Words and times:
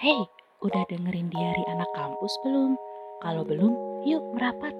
Hey, 0.00 0.24
udah 0.64 0.88
dengerin 0.88 1.28
diari 1.28 1.60
anak 1.68 1.92
kampus 1.92 2.32
belum? 2.40 2.72
Kalau 3.20 3.44
belum, 3.44 3.72
yuk 4.08 4.24
merapat. 4.32 4.72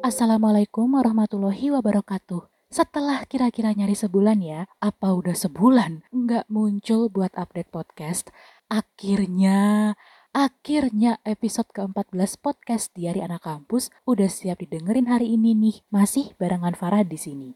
Assalamualaikum 0.00 0.88
warahmatullahi 0.96 1.68
wabarakatuh. 1.68 2.48
Setelah 2.72 3.28
kira-kira 3.28 3.76
nyari 3.76 3.92
sebulan 3.92 4.40
ya, 4.40 4.64
apa 4.80 5.12
udah 5.12 5.36
sebulan 5.36 6.08
nggak 6.16 6.48
muncul 6.48 7.12
buat 7.12 7.28
update 7.36 7.68
podcast? 7.68 8.32
Akhirnya, 8.72 9.92
akhirnya 10.32 11.20
episode 11.28 11.68
ke-14 11.76 12.40
podcast 12.40 12.88
Diari 12.96 13.20
Anak 13.20 13.44
Kampus 13.44 13.92
udah 14.08 14.32
siap 14.32 14.64
didengerin 14.64 15.12
hari 15.12 15.36
ini 15.36 15.52
nih. 15.52 15.84
Masih 15.92 16.32
barengan 16.40 16.72
Farah 16.72 17.04
di 17.04 17.20
sini. 17.20 17.52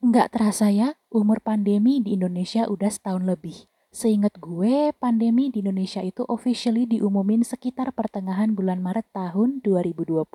Nggak 0.00 0.32
terasa 0.32 0.72
ya, 0.72 0.96
umur 1.12 1.44
pandemi 1.44 2.00
di 2.00 2.16
Indonesia 2.16 2.64
udah 2.72 2.88
setahun 2.88 3.28
lebih. 3.28 3.68
Seingat 3.90 4.38
gue, 4.38 4.94
pandemi 5.02 5.50
di 5.50 5.66
Indonesia 5.66 5.98
itu 5.98 6.22
officially 6.30 6.86
diumumin 6.86 7.42
sekitar 7.42 7.90
pertengahan 7.90 8.54
bulan 8.54 8.78
Maret 8.78 9.10
tahun 9.10 9.66
2020. 9.66 10.30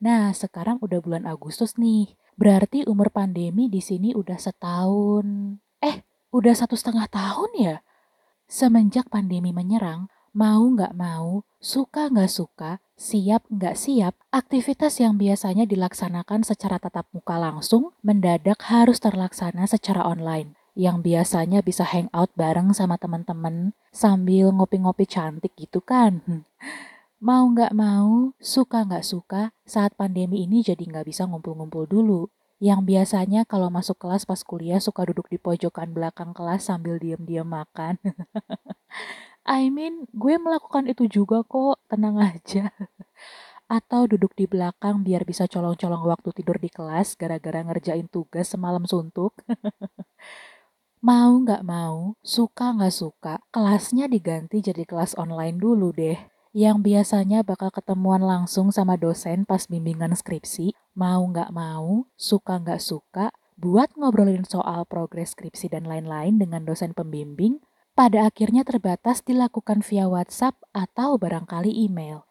Nah, 0.00 0.32
sekarang 0.32 0.80
udah 0.80 1.04
bulan 1.04 1.28
Agustus 1.28 1.76
nih. 1.76 2.16
Berarti 2.40 2.88
umur 2.88 3.12
pandemi 3.12 3.68
di 3.68 3.84
sini 3.84 4.16
udah 4.16 4.40
setahun. 4.40 5.60
Eh, 5.84 6.08
udah 6.32 6.56
satu 6.56 6.72
setengah 6.72 7.04
tahun 7.12 7.50
ya? 7.60 7.76
Semenjak 8.48 9.12
pandemi 9.12 9.52
menyerang, 9.52 10.08
mau 10.32 10.64
nggak 10.64 10.96
mau, 10.96 11.44
suka 11.60 12.08
nggak 12.08 12.32
suka, 12.32 12.80
siap 12.96 13.44
nggak 13.52 13.76
siap, 13.76 14.16
aktivitas 14.32 15.04
yang 15.04 15.20
biasanya 15.20 15.68
dilaksanakan 15.68 16.48
secara 16.48 16.80
tatap 16.80 17.12
muka 17.12 17.36
langsung 17.36 17.92
mendadak 18.00 18.64
harus 18.72 19.04
terlaksana 19.04 19.68
secara 19.68 20.00
online 20.00 20.56
yang 20.76 21.00
biasanya 21.00 21.64
bisa 21.64 21.88
hangout 21.88 22.28
bareng 22.36 22.76
sama 22.76 23.00
teman-teman 23.00 23.72
sambil 23.88 24.52
ngopi-ngopi 24.52 25.08
cantik 25.08 25.56
gitu 25.56 25.80
kan. 25.80 26.20
Mau 27.16 27.48
nggak 27.48 27.72
mau, 27.72 28.36
suka 28.36 28.84
nggak 28.84 29.00
suka, 29.00 29.56
saat 29.64 29.96
pandemi 29.96 30.44
ini 30.44 30.60
jadi 30.60 30.84
nggak 30.84 31.08
bisa 31.08 31.24
ngumpul-ngumpul 31.24 31.88
dulu. 31.88 32.28
Yang 32.60 32.80
biasanya 32.92 33.48
kalau 33.48 33.72
masuk 33.72 33.96
kelas 33.96 34.28
pas 34.28 34.40
kuliah 34.44 34.76
suka 34.76 35.08
duduk 35.08 35.32
di 35.32 35.40
pojokan 35.40 35.96
belakang 35.96 36.36
kelas 36.36 36.68
sambil 36.68 37.00
diam-diam 37.00 37.48
makan. 37.48 37.96
I 39.48 39.72
mean, 39.72 40.04
gue 40.12 40.36
melakukan 40.36 40.92
itu 40.92 41.08
juga 41.08 41.40
kok, 41.40 41.80
tenang 41.88 42.20
aja. 42.20 42.68
Atau 43.66 44.12
duduk 44.12 44.36
di 44.36 44.44
belakang 44.44 45.00
biar 45.00 45.24
bisa 45.24 45.48
colong-colong 45.48 46.04
waktu 46.04 46.36
tidur 46.36 46.60
di 46.60 46.68
kelas 46.68 47.16
gara-gara 47.16 47.64
ngerjain 47.64 48.12
tugas 48.12 48.52
semalam 48.52 48.84
suntuk. 48.84 49.32
Mau 51.06 51.38
nggak 51.38 51.62
mau, 51.62 52.18
suka 52.18 52.74
nggak 52.74 52.90
suka, 52.90 53.38
kelasnya 53.54 54.10
diganti 54.10 54.58
jadi 54.58 54.82
kelas 54.82 55.14
online 55.14 55.54
dulu 55.54 55.94
deh. 55.94 56.18
Yang 56.50 56.82
biasanya 56.82 57.46
bakal 57.46 57.70
ketemuan 57.70 58.26
langsung 58.26 58.74
sama 58.74 58.98
dosen 58.98 59.46
pas 59.46 59.70
bimbingan 59.70 60.18
skripsi, 60.18 60.74
mau 60.98 61.22
nggak 61.30 61.54
mau, 61.54 62.10
suka 62.18 62.58
nggak 62.58 62.82
suka, 62.82 63.30
buat 63.54 63.94
ngobrolin 63.94 64.42
soal 64.50 64.82
progres 64.82 65.38
skripsi 65.38 65.70
dan 65.70 65.86
lain-lain 65.86 66.42
dengan 66.42 66.66
dosen 66.66 66.90
pembimbing, 66.90 67.62
pada 67.94 68.26
akhirnya 68.26 68.66
terbatas 68.66 69.22
dilakukan 69.22 69.86
via 69.86 70.10
WhatsApp 70.10 70.58
atau 70.74 71.22
barangkali 71.22 71.70
email. 71.86 72.26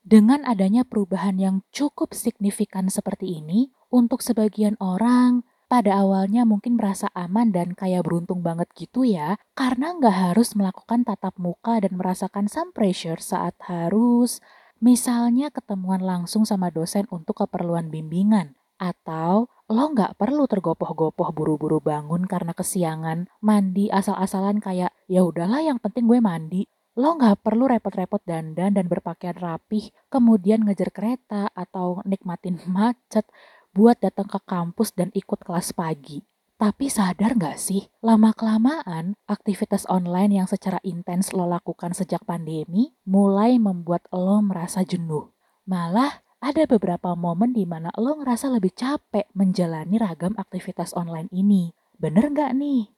Dengan 0.00 0.40
adanya 0.48 0.88
perubahan 0.88 1.36
yang 1.36 1.68
cukup 1.68 2.16
signifikan 2.16 2.88
seperti 2.88 3.44
ini, 3.44 3.76
untuk 3.92 4.24
sebagian 4.24 4.80
orang, 4.80 5.44
pada 5.76 6.00
awalnya 6.00 6.48
mungkin 6.48 6.80
merasa 6.80 7.12
aman 7.12 7.52
dan 7.52 7.76
kayak 7.76 8.08
beruntung 8.08 8.40
banget 8.40 8.64
gitu 8.72 9.04
ya, 9.04 9.36
karena 9.52 9.92
nggak 9.92 10.32
harus 10.32 10.56
melakukan 10.56 11.04
tatap 11.04 11.36
muka 11.36 11.84
dan 11.84 12.00
merasakan 12.00 12.48
some 12.48 12.72
pressure 12.72 13.20
saat 13.20 13.52
harus 13.68 14.40
misalnya 14.80 15.52
ketemuan 15.52 16.00
langsung 16.00 16.48
sama 16.48 16.72
dosen 16.72 17.04
untuk 17.12 17.44
keperluan 17.44 17.92
bimbingan. 17.92 18.56
Atau 18.80 19.52
lo 19.68 19.84
nggak 19.92 20.16
perlu 20.16 20.48
tergopoh-gopoh 20.48 21.28
buru-buru 21.36 21.84
bangun 21.84 22.24
karena 22.24 22.56
kesiangan, 22.56 23.28
mandi 23.44 23.92
asal-asalan 23.92 24.64
kayak 24.64 24.96
ya 25.12 25.28
udahlah 25.28 25.60
yang 25.60 25.76
penting 25.76 26.08
gue 26.08 26.24
mandi. 26.24 26.64
Lo 26.96 27.20
nggak 27.20 27.44
perlu 27.44 27.68
repot-repot 27.68 28.24
dandan 28.24 28.72
dan 28.72 28.88
berpakaian 28.88 29.36
rapih, 29.36 29.92
kemudian 30.08 30.64
ngejar 30.64 30.88
kereta 30.88 31.52
atau 31.52 32.00
nikmatin 32.08 32.56
macet 32.72 33.28
buat 33.76 34.00
datang 34.00 34.24
ke 34.24 34.40
kampus 34.48 34.96
dan 34.96 35.12
ikut 35.12 35.44
kelas 35.44 35.76
pagi. 35.76 36.24
Tapi 36.56 36.88
sadar 36.88 37.36
nggak 37.36 37.60
sih, 37.60 37.84
lama-kelamaan 38.00 39.12
aktivitas 39.28 39.84
online 39.92 40.40
yang 40.40 40.48
secara 40.48 40.80
intens 40.80 41.36
lo 41.36 41.44
lakukan 41.44 41.92
sejak 41.92 42.24
pandemi 42.24 42.96
mulai 43.04 43.60
membuat 43.60 44.08
lo 44.08 44.40
merasa 44.40 44.80
jenuh. 44.80 45.28
Malah 45.68 46.24
ada 46.40 46.64
beberapa 46.64 47.12
momen 47.12 47.52
di 47.52 47.68
mana 47.68 47.92
lo 48.00 48.16
ngerasa 48.16 48.48
lebih 48.48 48.72
capek 48.72 49.28
menjalani 49.36 50.00
ragam 50.00 50.32
aktivitas 50.40 50.96
online 50.96 51.28
ini. 51.28 51.76
Bener 52.00 52.32
nggak 52.32 52.56
nih? 52.56 52.95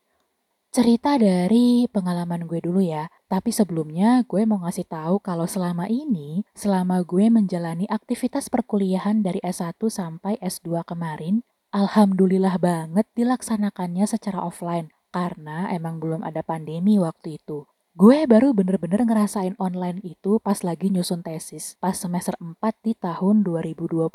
Cerita 0.78 1.18
dari 1.18 1.90
pengalaman 1.90 2.46
gue 2.46 2.62
dulu 2.62 2.78
ya, 2.78 3.10
tapi 3.26 3.50
sebelumnya 3.50 4.22
gue 4.22 4.46
mau 4.46 4.62
ngasih 4.62 4.86
tahu 4.86 5.18
kalau 5.18 5.42
selama 5.42 5.90
ini, 5.90 6.46
selama 6.54 7.02
gue 7.02 7.26
menjalani 7.26 7.82
aktivitas 7.90 8.46
perkuliahan 8.46 9.18
dari 9.26 9.42
S1 9.42 9.74
sampai 9.74 10.38
S2 10.38 10.86
kemarin, 10.86 11.42
alhamdulillah 11.74 12.62
banget 12.62 13.10
dilaksanakannya 13.18 14.06
secara 14.06 14.38
offline 14.38 14.94
karena 15.10 15.66
emang 15.74 15.98
belum 15.98 16.22
ada 16.22 16.46
pandemi 16.46 16.94
waktu 16.94 17.42
itu. 17.42 17.66
Gue 17.98 18.30
baru 18.30 18.54
bener-bener 18.54 19.02
ngerasain 19.02 19.58
online 19.58 19.98
itu 20.06 20.38
pas 20.38 20.62
lagi 20.62 20.94
nyusun 20.94 21.26
tesis, 21.26 21.74
pas 21.82 21.98
semester 21.98 22.38
4 22.38 22.54
di 22.86 22.94
tahun 22.94 23.42
2020. 23.42 24.14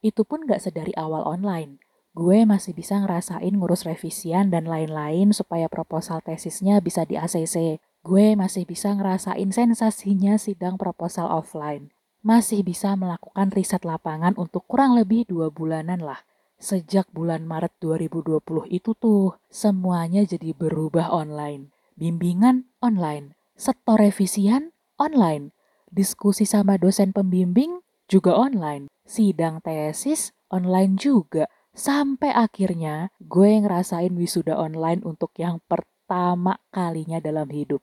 Itu 0.00 0.24
pun 0.24 0.48
gak 0.48 0.64
sedari 0.64 0.96
awal 0.96 1.28
online 1.28 1.84
gue 2.18 2.42
masih 2.42 2.74
bisa 2.74 2.98
ngerasain 2.98 3.54
ngurus 3.54 3.86
revisian 3.86 4.50
dan 4.50 4.66
lain-lain 4.66 5.30
supaya 5.30 5.70
proposal 5.70 6.18
tesisnya 6.18 6.82
bisa 6.82 7.06
di 7.06 7.14
ACC. 7.14 7.78
Gue 8.02 8.34
masih 8.34 8.66
bisa 8.66 8.90
ngerasain 8.90 9.46
sensasinya 9.54 10.34
sidang 10.34 10.74
proposal 10.74 11.30
offline. 11.30 11.94
Masih 12.26 12.66
bisa 12.66 12.98
melakukan 12.98 13.54
riset 13.54 13.86
lapangan 13.86 14.34
untuk 14.34 14.66
kurang 14.66 14.98
lebih 14.98 15.30
dua 15.30 15.54
bulanan 15.54 16.02
lah. 16.02 16.26
Sejak 16.58 17.06
bulan 17.14 17.46
Maret 17.46 17.78
2020 17.78 18.66
itu 18.66 18.90
tuh, 18.98 19.38
semuanya 19.46 20.26
jadi 20.26 20.50
berubah 20.58 21.14
online. 21.14 21.70
Bimbingan 21.94 22.66
online, 22.82 23.38
setor 23.54 24.02
revisian 24.02 24.74
online, 24.98 25.54
diskusi 25.94 26.42
sama 26.42 26.82
dosen 26.82 27.14
pembimbing 27.14 27.78
juga 28.10 28.34
online, 28.34 28.90
sidang 29.06 29.62
tesis 29.62 30.34
online 30.50 30.98
juga 30.98 31.46
Sampai 31.78 32.34
akhirnya 32.34 33.14
gue 33.22 33.62
ngerasain 33.62 34.10
wisuda 34.18 34.58
online 34.58 34.98
untuk 35.06 35.30
yang 35.38 35.62
pertama 35.70 36.58
kalinya 36.74 37.22
dalam 37.22 37.46
hidup. 37.54 37.78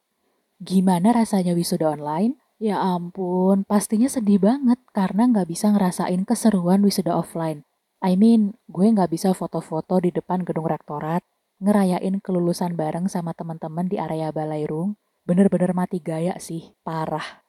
Gimana 0.59 1.15
rasanya 1.15 1.55
wisuda 1.55 1.95
online? 1.95 2.35
Ya 2.59 2.75
ampun, 2.83 3.63
pastinya 3.63 4.11
sedih 4.11 4.43
banget 4.43 4.83
karena 4.91 5.31
nggak 5.31 5.47
bisa 5.47 5.71
ngerasain 5.71 6.27
keseruan 6.27 6.83
wisuda 6.83 7.15
offline. 7.15 7.63
I 8.03 8.19
mean, 8.19 8.59
gue 8.67 8.83
nggak 8.83 9.15
bisa 9.15 9.31
foto-foto 9.31 10.03
di 10.03 10.11
depan 10.11 10.43
gedung 10.43 10.67
rektorat, 10.67 11.23
ngerayain 11.63 12.19
kelulusan 12.19 12.75
bareng 12.75 13.07
sama 13.07 13.31
teman-teman 13.31 13.87
di 13.87 13.95
area 13.95 14.27
Balairung. 14.35 14.99
Bener-bener 15.23 15.71
mati 15.71 16.03
gaya 16.03 16.35
sih, 16.43 16.75
parah. 16.83 17.43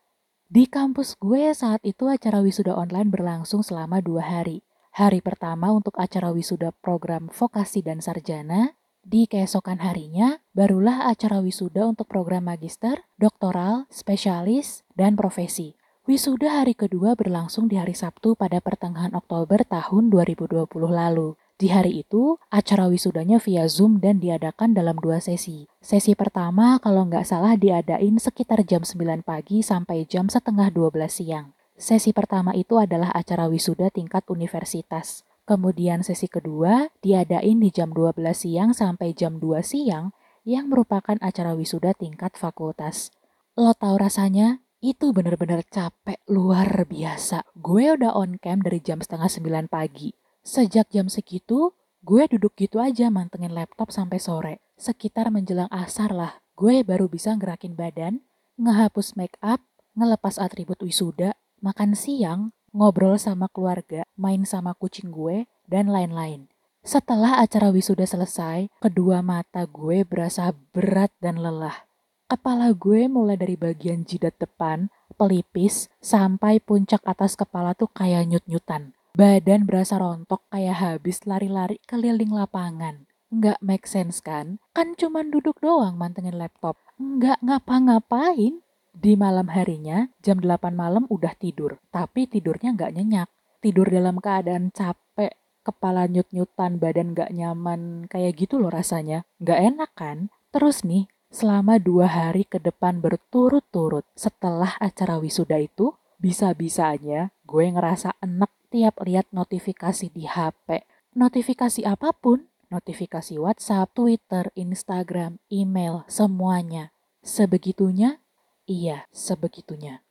Di 0.47 0.71
kampus 0.71 1.19
gue 1.19 1.51
saat 1.51 1.83
itu 1.83 2.07
acara 2.07 2.39
wisuda 2.39 2.79
online 2.79 3.11
berlangsung 3.11 3.67
selama 3.67 3.99
dua 3.99 4.23
hari. 4.23 4.66
Hari 4.97 5.21
pertama 5.21 5.77
untuk 5.77 6.01
acara 6.01 6.33
wisuda 6.33 6.73
program 6.73 7.29
vokasi 7.29 7.85
dan 7.85 8.01
sarjana, 8.01 8.81
di 9.05 9.29
keesokan 9.29 9.85
harinya 9.85 10.41
barulah 10.57 11.13
acara 11.13 11.45
wisuda 11.45 11.85
untuk 11.85 12.09
program 12.09 12.49
magister, 12.49 13.05
doktoral, 13.21 13.85
spesialis, 13.93 14.89
dan 14.97 15.13
profesi. 15.13 15.77
Wisuda 16.09 16.65
hari 16.65 16.73
kedua 16.73 17.13
berlangsung 17.13 17.69
di 17.69 17.77
hari 17.77 17.93
Sabtu 17.93 18.41
pada 18.41 18.57
pertengahan 18.65 19.13
Oktober 19.13 19.69
tahun 19.69 20.09
2020 20.09 20.65
lalu. 20.89 21.37
Di 21.61 21.69
hari 21.69 22.01
itu, 22.01 22.41
acara 22.49 22.89
wisudanya 22.89 23.37
via 23.37 23.69
Zoom 23.69 24.01
dan 24.01 24.17
diadakan 24.17 24.73
dalam 24.73 24.97
dua 24.97 25.21
sesi. 25.21 25.69
Sesi 25.77 26.17
pertama 26.17 26.81
kalau 26.81 27.05
nggak 27.05 27.29
salah 27.29 27.53
diadain 27.61 28.17
sekitar 28.17 28.65
jam 28.65 28.81
9 28.81 29.21
pagi 29.21 29.61
sampai 29.61 30.09
jam 30.09 30.33
setengah 30.33 30.73
12 30.73 31.05
siang. 31.13 31.56
Sesi 31.77 32.17
pertama 32.17 32.57
itu 32.57 32.81
adalah 32.81 33.13
acara 33.13 33.53
wisuda 33.53 33.93
tingkat 33.93 34.25
universitas. 34.33 35.29
Kemudian 35.45 36.01
sesi 36.01 36.27
kedua 36.27 36.89
diadain 37.05 37.61
di 37.61 37.69
jam 37.69 37.93
12 37.93 38.17
siang 38.33 38.73
sampai 38.73 39.13
jam 39.13 39.37
2 39.37 39.61
siang 39.61 40.17
yang 40.49 40.73
merupakan 40.73 41.21
acara 41.21 41.53
wisuda 41.53 41.93
tingkat 41.93 42.35
fakultas. 42.41 43.13
Lo 43.61 43.77
tau 43.77 44.01
rasanya? 44.01 44.65
Itu 44.81 45.13
bener-bener 45.13 45.65
capek 45.69 46.21
luar 46.33 46.85
biasa. 46.89 47.45
Gue 47.57 47.93
udah 47.93 48.17
on 48.17 48.41
cam 48.41 48.65
dari 48.65 48.81
jam 48.81 49.01
setengah 49.05 49.29
9 49.29 49.69
pagi. 49.69 50.17
Sejak 50.47 50.89
jam 50.93 51.13
segitu, 51.13 51.77
gue 52.07 52.23
duduk 52.31 52.57
gitu 52.57 52.79
aja 52.81 53.13
mantengin 53.13 53.53
laptop 53.53 53.93
sampai 53.93 54.17
sore. 54.17 54.55
Sekitar 54.79 55.29
menjelang 55.33 55.69
asar 55.73 56.15
lah, 56.15 56.41
gue 56.55 56.87
baru 56.87 57.09
bisa 57.09 57.35
gerakin 57.35 57.75
badan, 57.75 58.23
ngehapus 58.61 59.17
make 59.19 59.35
up, 59.43 59.65
ngelepas 59.97 60.39
atribut 60.39 60.79
wisuda, 60.85 61.35
makan 61.65 61.97
siang, 61.97 62.57
ngobrol 62.77 63.17
sama 63.17 63.49
keluarga, 63.49 64.05
main 64.19 64.45
sama 64.45 64.77
kucing 64.77 65.09
gue, 65.09 65.49
dan 65.69 65.89
lain-lain. 65.89 66.51
Setelah 66.87 67.43
acara 67.43 67.75
wisuda 67.75 68.07
selesai, 68.07 68.71
kedua 68.79 69.19
mata 69.19 69.67
gue 69.67 70.07
berasa 70.07 70.55
berat 70.71 71.11
dan 71.19 71.43
lelah. 71.43 71.87
Kepala 72.27 72.71
gue 72.75 73.07
mulai 73.07 73.39
dari 73.39 73.55
bagian 73.55 74.03
jidat 74.03 74.39
depan, 74.39 74.91
pelipis, 75.15 75.87
sampai 76.03 76.59
puncak 76.59 77.03
atas 77.07 77.39
kepala 77.39 77.75
tuh 77.75 77.91
kayak 77.91 78.27
nyut-nyutan. 78.27 78.95
Badan 79.17 79.65
berasa 79.65 79.97
rontok 79.97 80.45
kayak 80.53 80.77
habis 80.77 81.25
lari-lari 81.25 81.81
keliling 81.89 82.35
lapangan. 82.35 83.09
Nggak 83.33 83.59
make 83.65 83.87
sense 83.89 84.23
kan? 84.23 84.63
Kan 84.71 84.95
cuman 84.95 85.35
duduk 85.35 85.59
doang 85.59 85.99
mantengin 85.99 86.39
laptop. 86.39 86.79
Nggak 87.01 87.43
ngapa-ngapain. 87.43 88.63
Di 88.97 89.13
malam 89.13 89.53
harinya, 89.53 90.09
jam 90.25 90.41
8 90.41 90.73
malam 90.73 91.05
udah 91.13 91.37
tidur, 91.37 91.77
tapi 91.93 92.25
tidurnya 92.25 92.73
nggak 92.73 92.97
nyenyak. 92.97 93.29
Tidur 93.61 93.93
dalam 93.93 94.25
keadaan 94.25 94.73
capek, 94.73 95.37
kepala 95.61 96.09
nyut-nyutan, 96.09 96.81
badan 96.81 97.13
nggak 97.13 97.29
nyaman, 97.37 98.09
kayak 98.09 98.41
gitu 98.41 98.57
loh 98.57 98.73
rasanya. 98.73 99.29
Nggak 99.37 99.61
enak 99.69 99.91
kan? 99.93 100.19
Terus 100.49 100.81
nih, 100.81 101.13
selama 101.29 101.77
dua 101.77 102.09
hari 102.09 102.49
ke 102.49 102.57
depan 102.57 103.05
berturut-turut 103.05 104.09
setelah 104.17 104.81
acara 104.81 105.21
wisuda 105.21 105.61
itu, 105.61 105.93
bisa-bisanya 106.17 107.37
gue 107.45 107.69
ngerasa 107.69 108.17
enek 108.25 108.49
tiap 108.73 109.05
lihat 109.05 109.29
notifikasi 109.29 110.09
di 110.09 110.25
HP. 110.25 110.89
Notifikasi 111.13 111.85
apa 111.85 112.17
pun, 112.17 112.49
notifikasi 112.73 113.37
WhatsApp, 113.37 113.93
Twitter, 113.93 114.49
Instagram, 114.57 115.37
email, 115.53 116.09
semuanya. 116.09 116.97
Sebegitunya 117.21 118.25
Iya, 118.67 119.07
sebegitunya. 119.15 120.03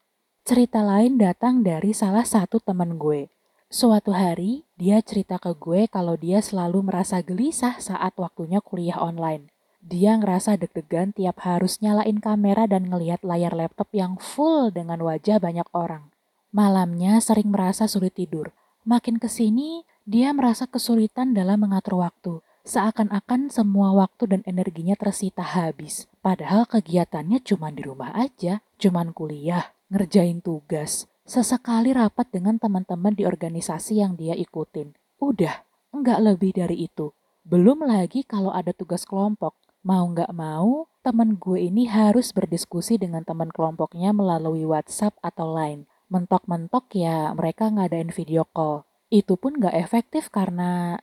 Cerita 0.48 0.80
lain 0.80 1.20
datang 1.20 1.60
dari 1.60 1.92
salah 1.92 2.24
satu 2.24 2.64
teman 2.64 2.96
gue. 2.96 3.28
Suatu 3.68 4.16
hari, 4.16 4.64
dia 4.80 5.04
cerita 5.04 5.36
ke 5.36 5.52
gue 5.52 5.92
kalau 5.92 6.16
dia 6.16 6.40
selalu 6.40 6.88
merasa 6.88 7.20
gelisah 7.20 7.84
saat 7.84 8.16
waktunya 8.16 8.64
kuliah 8.64 8.96
online. 8.96 9.52
Dia 9.84 10.16
ngerasa 10.16 10.56
deg-degan 10.56 11.12
tiap 11.12 11.44
harus 11.44 11.84
nyalain 11.84 12.24
kamera 12.24 12.64
dan 12.64 12.88
ngelihat 12.88 13.28
layar 13.28 13.52
laptop 13.52 13.92
yang 13.92 14.16
full 14.16 14.72
dengan 14.72 15.04
wajah 15.04 15.36
banyak 15.36 15.68
orang. 15.76 16.16
Malamnya 16.56 17.20
sering 17.20 17.52
merasa 17.52 17.92
sulit 17.92 18.16
tidur. 18.16 18.56
Makin 18.88 19.20
ke 19.20 19.28
sini, 19.28 19.84
dia 20.08 20.32
merasa 20.32 20.64
kesulitan 20.64 21.36
dalam 21.36 21.60
mengatur 21.60 22.00
waktu. 22.00 22.40
Seakan-akan 22.64 23.52
semua 23.52 23.92
waktu 23.92 24.32
dan 24.32 24.42
energinya 24.48 24.96
tersita 24.96 25.44
habis. 25.44 26.08
Padahal 26.26 26.66
kegiatannya 26.66 27.38
cuma 27.46 27.70
di 27.70 27.86
rumah 27.86 28.10
aja, 28.18 28.66
cuma 28.82 29.06
kuliah, 29.14 29.78
ngerjain 29.94 30.42
tugas. 30.42 31.06
Sesekali 31.22 31.94
rapat 31.94 32.34
dengan 32.34 32.58
teman-teman 32.58 33.14
di 33.14 33.30
organisasi 33.30 34.02
yang 34.02 34.18
dia 34.18 34.34
ikutin. 34.34 34.98
Udah, 35.22 35.62
nggak 35.94 36.20
lebih 36.26 36.58
dari 36.58 36.90
itu. 36.90 37.14
Belum 37.46 37.86
lagi 37.86 38.26
kalau 38.26 38.50
ada 38.50 38.74
tugas 38.74 39.06
kelompok. 39.06 39.54
Mau 39.86 40.10
nggak 40.10 40.34
mau, 40.34 40.90
teman 41.06 41.38
gue 41.38 41.62
ini 41.62 41.86
harus 41.86 42.34
berdiskusi 42.34 42.98
dengan 42.98 43.22
teman 43.22 43.54
kelompoknya 43.54 44.10
melalui 44.10 44.66
WhatsApp 44.66 45.14
atau 45.22 45.54
Line. 45.54 45.86
Mentok-mentok 46.10 46.90
ya 46.98 47.38
mereka 47.38 47.70
ngadain 47.70 48.10
video 48.10 48.50
call. 48.50 48.82
Itu 49.14 49.38
pun 49.38 49.62
nggak 49.62 49.78
efektif 49.78 50.34
karena 50.34 50.98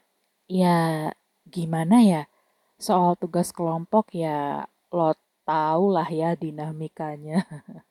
ya 0.51 1.15
gimana 1.47 2.03
ya? 2.03 2.23
Soal 2.83 3.15
tugas 3.15 3.55
kelompok 3.55 4.11
ya 4.19 4.67
lo 4.93 5.17
tau 5.43 5.91
lah 5.91 6.07
ya 6.07 6.39
dinamikanya. 6.39 7.43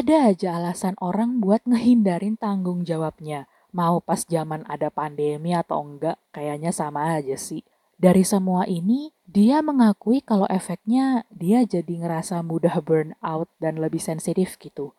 ada 0.00 0.32
aja 0.32 0.56
alasan 0.58 0.98
orang 0.98 1.38
buat 1.38 1.62
ngehindarin 1.68 2.40
tanggung 2.40 2.82
jawabnya. 2.82 3.46
Mau 3.70 4.02
pas 4.02 4.26
zaman 4.26 4.66
ada 4.66 4.90
pandemi 4.90 5.54
atau 5.54 5.78
enggak, 5.86 6.18
kayaknya 6.34 6.74
sama 6.74 7.14
aja 7.20 7.38
sih. 7.38 7.62
Dari 8.00 8.24
semua 8.24 8.64
ini, 8.64 9.12
dia 9.28 9.60
mengakui 9.60 10.24
kalau 10.24 10.48
efeknya 10.48 11.28
dia 11.30 11.62
jadi 11.68 12.00
ngerasa 12.00 12.40
mudah 12.40 12.80
burn 12.80 13.12
out 13.20 13.46
dan 13.60 13.76
lebih 13.76 14.00
sensitif 14.00 14.56
gitu. 14.56 14.96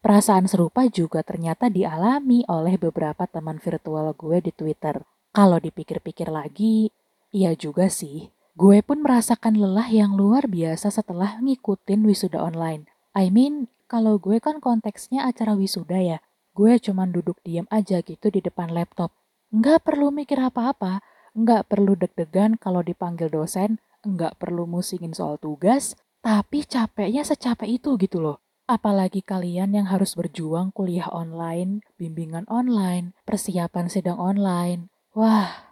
Perasaan 0.00 0.48
serupa 0.48 0.88
juga 0.88 1.20
ternyata 1.20 1.68
dialami 1.68 2.46
oleh 2.48 2.80
beberapa 2.80 3.28
teman 3.28 3.60
virtual 3.60 4.16
gue 4.16 4.40
di 4.40 4.52
Twitter. 4.54 5.02
Kalau 5.28 5.60
dipikir-pikir 5.60 6.32
lagi, 6.32 6.88
iya 7.36 7.52
juga 7.52 7.92
sih. 7.92 8.32
Gue 8.58 8.82
pun 8.82 9.06
merasakan 9.06 9.54
lelah 9.54 9.86
yang 9.86 10.18
luar 10.18 10.50
biasa 10.50 10.90
setelah 10.90 11.38
ngikutin 11.38 12.02
wisuda 12.02 12.42
online. 12.42 12.90
I 13.14 13.30
mean, 13.30 13.70
kalau 13.86 14.18
gue 14.18 14.42
kan 14.42 14.58
konteksnya 14.58 15.30
acara 15.30 15.54
wisuda 15.54 16.02
ya. 16.02 16.18
Gue 16.58 16.82
cuman 16.82 17.14
duduk 17.14 17.38
diem 17.46 17.70
aja 17.70 18.02
gitu 18.02 18.34
di 18.34 18.42
depan 18.42 18.74
laptop. 18.74 19.14
Nggak 19.54 19.86
perlu 19.86 20.10
mikir 20.10 20.42
apa-apa, 20.42 21.06
nggak 21.38 21.70
perlu 21.70 21.94
deg-degan 21.94 22.58
kalau 22.58 22.82
dipanggil 22.82 23.30
dosen, 23.30 23.78
nggak 24.02 24.42
perlu 24.42 24.66
musingin 24.66 25.14
soal 25.14 25.38
tugas, 25.38 25.94
tapi 26.18 26.66
capeknya 26.66 27.22
secapek 27.22 27.78
itu 27.78 27.94
gitu 27.94 28.18
loh. 28.18 28.42
Apalagi 28.66 29.22
kalian 29.22 29.70
yang 29.70 29.86
harus 29.86 30.18
berjuang 30.18 30.74
kuliah 30.74 31.06
online, 31.14 31.86
bimbingan 31.94 32.42
online, 32.50 33.14
persiapan 33.22 33.86
sidang 33.86 34.18
online. 34.18 34.90
Wah, 35.14 35.67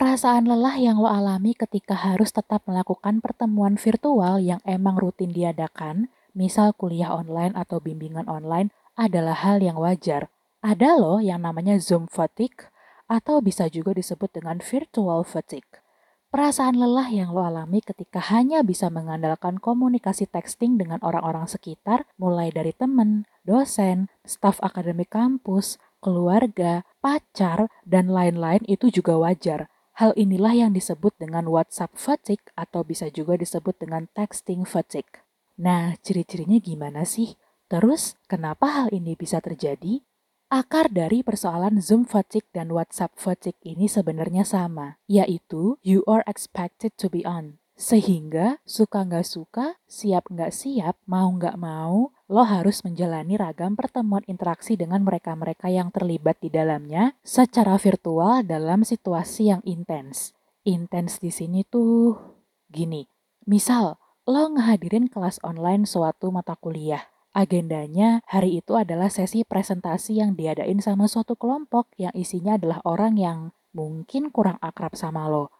perasaan 0.00 0.48
lelah 0.48 0.80
yang 0.80 0.96
lo 0.96 1.12
alami 1.12 1.52
ketika 1.52 1.92
harus 1.92 2.32
tetap 2.32 2.64
melakukan 2.64 3.20
pertemuan 3.20 3.76
virtual 3.76 4.40
yang 4.40 4.56
emang 4.64 4.96
rutin 4.96 5.28
diadakan, 5.28 6.08
misal 6.32 6.72
kuliah 6.72 7.12
online 7.12 7.52
atau 7.52 7.84
bimbingan 7.84 8.24
online, 8.24 8.72
adalah 8.96 9.36
hal 9.36 9.60
yang 9.60 9.76
wajar. 9.76 10.32
Ada 10.64 10.96
loh 10.96 11.20
yang 11.20 11.44
namanya 11.44 11.76
Zoom 11.76 12.08
fatigue, 12.08 12.72
atau 13.12 13.44
bisa 13.44 13.68
juga 13.68 13.92
disebut 13.92 14.32
dengan 14.32 14.64
virtual 14.64 15.20
fatigue. 15.20 15.84
Perasaan 16.32 16.80
lelah 16.80 17.12
yang 17.12 17.36
lo 17.36 17.44
alami 17.44 17.84
ketika 17.84 18.24
hanya 18.32 18.64
bisa 18.64 18.88
mengandalkan 18.88 19.60
komunikasi 19.60 20.24
texting 20.24 20.80
dengan 20.80 20.96
orang-orang 21.04 21.44
sekitar, 21.44 22.08
mulai 22.16 22.48
dari 22.48 22.72
teman, 22.72 23.28
dosen, 23.44 24.08
staf 24.24 24.64
akademik 24.64 25.12
kampus, 25.12 25.76
keluarga, 26.00 26.88
pacar, 27.04 27.68
dan 27.84 28.08
lain-lain 28.08 28.64
itu 28.64 28.88
juga 28.88 29.20
wajar. 29.20 29.68
Hal 30.00 30.16
inilah 30.16 30.56
yang 30.56 30.72
disebut 30.72 31.12
dengan 31.20 31.44
WhatsApp 31.52 31.92
fatigue 31.92 32.48
atau 32.56 32.80
bisa 32.80 33.12
juga 33.12 33.36
disebut 33.36 33.76
dengan 33.84 34.08
texting 34.16 34.64
fatigue. 34.64 35.20
Nah, 35.60 35.92
ciri-cirinya 36.00 36.56
gimana 36.56 37.04
sih? 37.04 37.36
Terus, 37.68 38.16
kenapa 38.24 38.64
hal 38.72 38.88
ini 38.96 39.12
bisa 39.12 39.44
terjadi? 39.44 40.00
Akar 40.48 40.88
dari 40.88 41.20
persoalan 41.20 41.84
Zoom 41.84 42.08
fatigue 42.08 42.48
dan 42.48 42.72
WhatsApp 42.72 43.12
fatigue 43.20 43.60
ini 43.60 43.92
sebenarnya 43.92 44.40
sama, 44.40 44.96
yaitu 45.04 45.76
you 45.84 46.00
are 46.08 46.24
expected 46.24 46.96
to 46.96 47.12
be 47.12 47.20
on. 47.28 47.59
Sehingga 47.80 48.60
suka 48.68 49.08
nggak 49.08 49.24
suka, 49.24 49.80
siap 49.88 50.28
nggak 50.28 50.52
siap, 50.52 51.00
mau 51.08 51.32
nggak 51.32 51.56
mau, 51.56 52.12
lo 52.28 52.44
harus 52.44 52.84
menjalani 52.84 53.40
ragam 53.40 53.72
pertemuan 53.72 54.20
interaksi 54.28 54.76
dengan 54.76 55.00
mereka-mereka 55.00 55.72
yang 55.72 55.88
terlibat 55.88 56.36
di 56.44 56.52
dalamnya 56.52 57.16
secara 57.24 57.80
virtual 57.80 58.44
dalam 58.44 58.84
situasi 58.84 59.48
yang 59.48 59.64
intens. 59.64 60.36
Intens 60.68 61.24
di 61.24 61.32
sini 61.32 61.64
tuh 61.64 62.20
gini, 62.68 63.08
misal 63.48 63.96
lo 64.28 64.44
ngehadirin 64.52 65.08
kelas 65.08 65.40
online 65.40 65.88
suatu 65.88 66.28
mata 66.28 66.52
kuliah 66.60 67.08
Agendanya 67.30 68.26
hari 68.26 68.58
itu 68.58 68.74
adalah 68.74 69.06
sesi 69.06 69.46
presentasi 69.46 70.18
yang 70.18 70.34
diadain 70.34 70.82
sama 70.82 71.06
suatu 71.06 71.38
kelompok 71.38 71.86
yang 71.94 72.10
isinya 72.10 72.58
adalah 72.58 72.82
orang 72.82 73.14
yang 73.14 73.38
mungkin 73.70 74.34
kurang 74.34 74.58
akrab 74.58 74.98
sama 74.98 75.30
lo. 75.30 75.54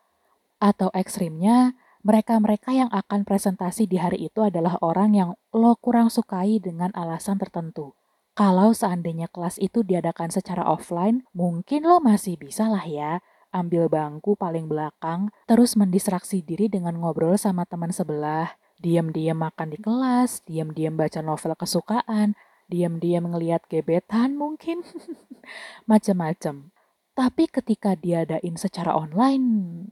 Atau 0.58 0.90
ekstrimnya, 0.90 1.78
mereka-mereka 2.00 2.72
yang 2.72 2.90
akan 2.92 3.28
presentasi 3.28 3.84
di 3.84 4.00
hari 4.00 4.28
itu 4.28 4.40
adalah 4.40 4.80
orang 4.80 5.12
yang 5.12 5.30
lo 5.52 5.76
kurang 5.76 6.08
sukai 6.08 6.60
dengan 6.60 6.92
alasan 6.96 7.36
tertentu. 7.36 7.92
Kalau 8.32 8.72
seandainya 8.72 9.28
kelas 9.28 9.60
itu 9.60 9.84
diadakan 9.84 10.32
secara 10.32 10.64
offline, 10.64 11.28
mungkin 11.36 11.84
lo 11.84 12.00
masih 12.00 12.40
bisa 12.40 12.70
lah 12.70 12.86
ya 12.86 13.20
ambil 13.50 13.90
bangku 13.90 14.38
paling 14.38 14.70
belakang, 14.70 15.30
terus 15.46 15.74
mendistraksi 15.74 16.42
diri 16.42 16.70
dengan 16.70 16.98
ngobrol 16.98 17.34
sama 17.34 17.66
teman 17.66 17.90
sebelah, 17.90 18.54
diam-diam 18.78 19.36
makan 19.36 19.74
di 19.74 19.78
kelas, 19.78 20.46
diam-diam 20.46 20.94
baca 20.94 21.20
novel 21.20 21.58
kesukaan, 21.58 22.38
diam-diam 22.70 23.26
ngeliat 23.26 23.66
gebetan 23.66 24.38
mungkin, 24.38 24.86
macem-macem. 25.90 26.70
Tapi 27.18 27.50
ketika 27.50 27.98
diadain 27.98 28.54
secara 28.54 28.94
online, 28.94 29.84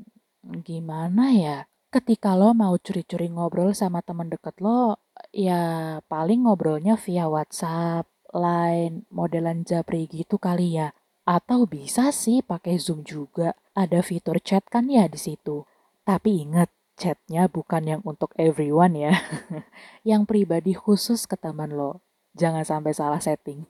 gimana 0.62 1.34
ya? 1.34 1.58
Ketika 1.88 2.36
lo 2.36 2.52
mau 2.52 2.76
curi-curi 2.76 3.32
ngobrol 3.32 3.72
sama 3.72 4.04
temen 4.04 4.28
deket 4.28 4.60
lo, 4.60 5.00
ya 5.32 5.96
paling 6.04 6.44
ngobrolnya 6.44 7.00
via 7.00 7.24
WhatsApp, 7.26 8.04
Line, 8.28 9.08
modelan 9.08 9.64
japri 9.64 10.04
gitu 10.04 10.36
kali 10.36 10.76
ya. 10.76 10.92
Atau 11.24 11.64
bisa 11.64 12.12
sih 12.12 12.44
pakai 12.44 12.76
Zoom 12.76 13.04
juga, 13.08 13.56
ada 13.72 14.04
fitur 14.04 14.36
chat 14.44 14.68
kan 14.68 14.92
ya 14.92 15.08
di 15.08 15.16
situ. 15.16 15.64
Tapi 16.04 16.44
inget, 16.44 16.68
Chatnya 16.98 17.46
bukan 17.46 17.86
yang 17.86 18.02
untuk 18.02 18.34
everyone 18.34 18.98
ya. 18.98 19.14
yang 20.10 20.26
pribadi 20.26 20.74
khusus 20.74 21.30
ke 21.30 21.38
teman 21.38 21.70
lo. 21.70 22.02
Jangan 22.34 22.66
sampai 22.66 22.90
salah 22.90 23.22
setting. 23.22 23.62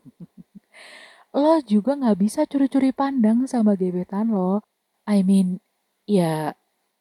lo 1.37 1.61
juga 1.61 1.93
nggak 1.93 2.17
bisa 2.17 2.49
curi-curi 2.49 2.97
pandang 2.97 3.45
sama 3.45 3.77
gebetan 3.77 4.33
lo. 4.33 4.65
I 5.05 5.21
mean, 5.21 5.61
ya, 6.09 6.57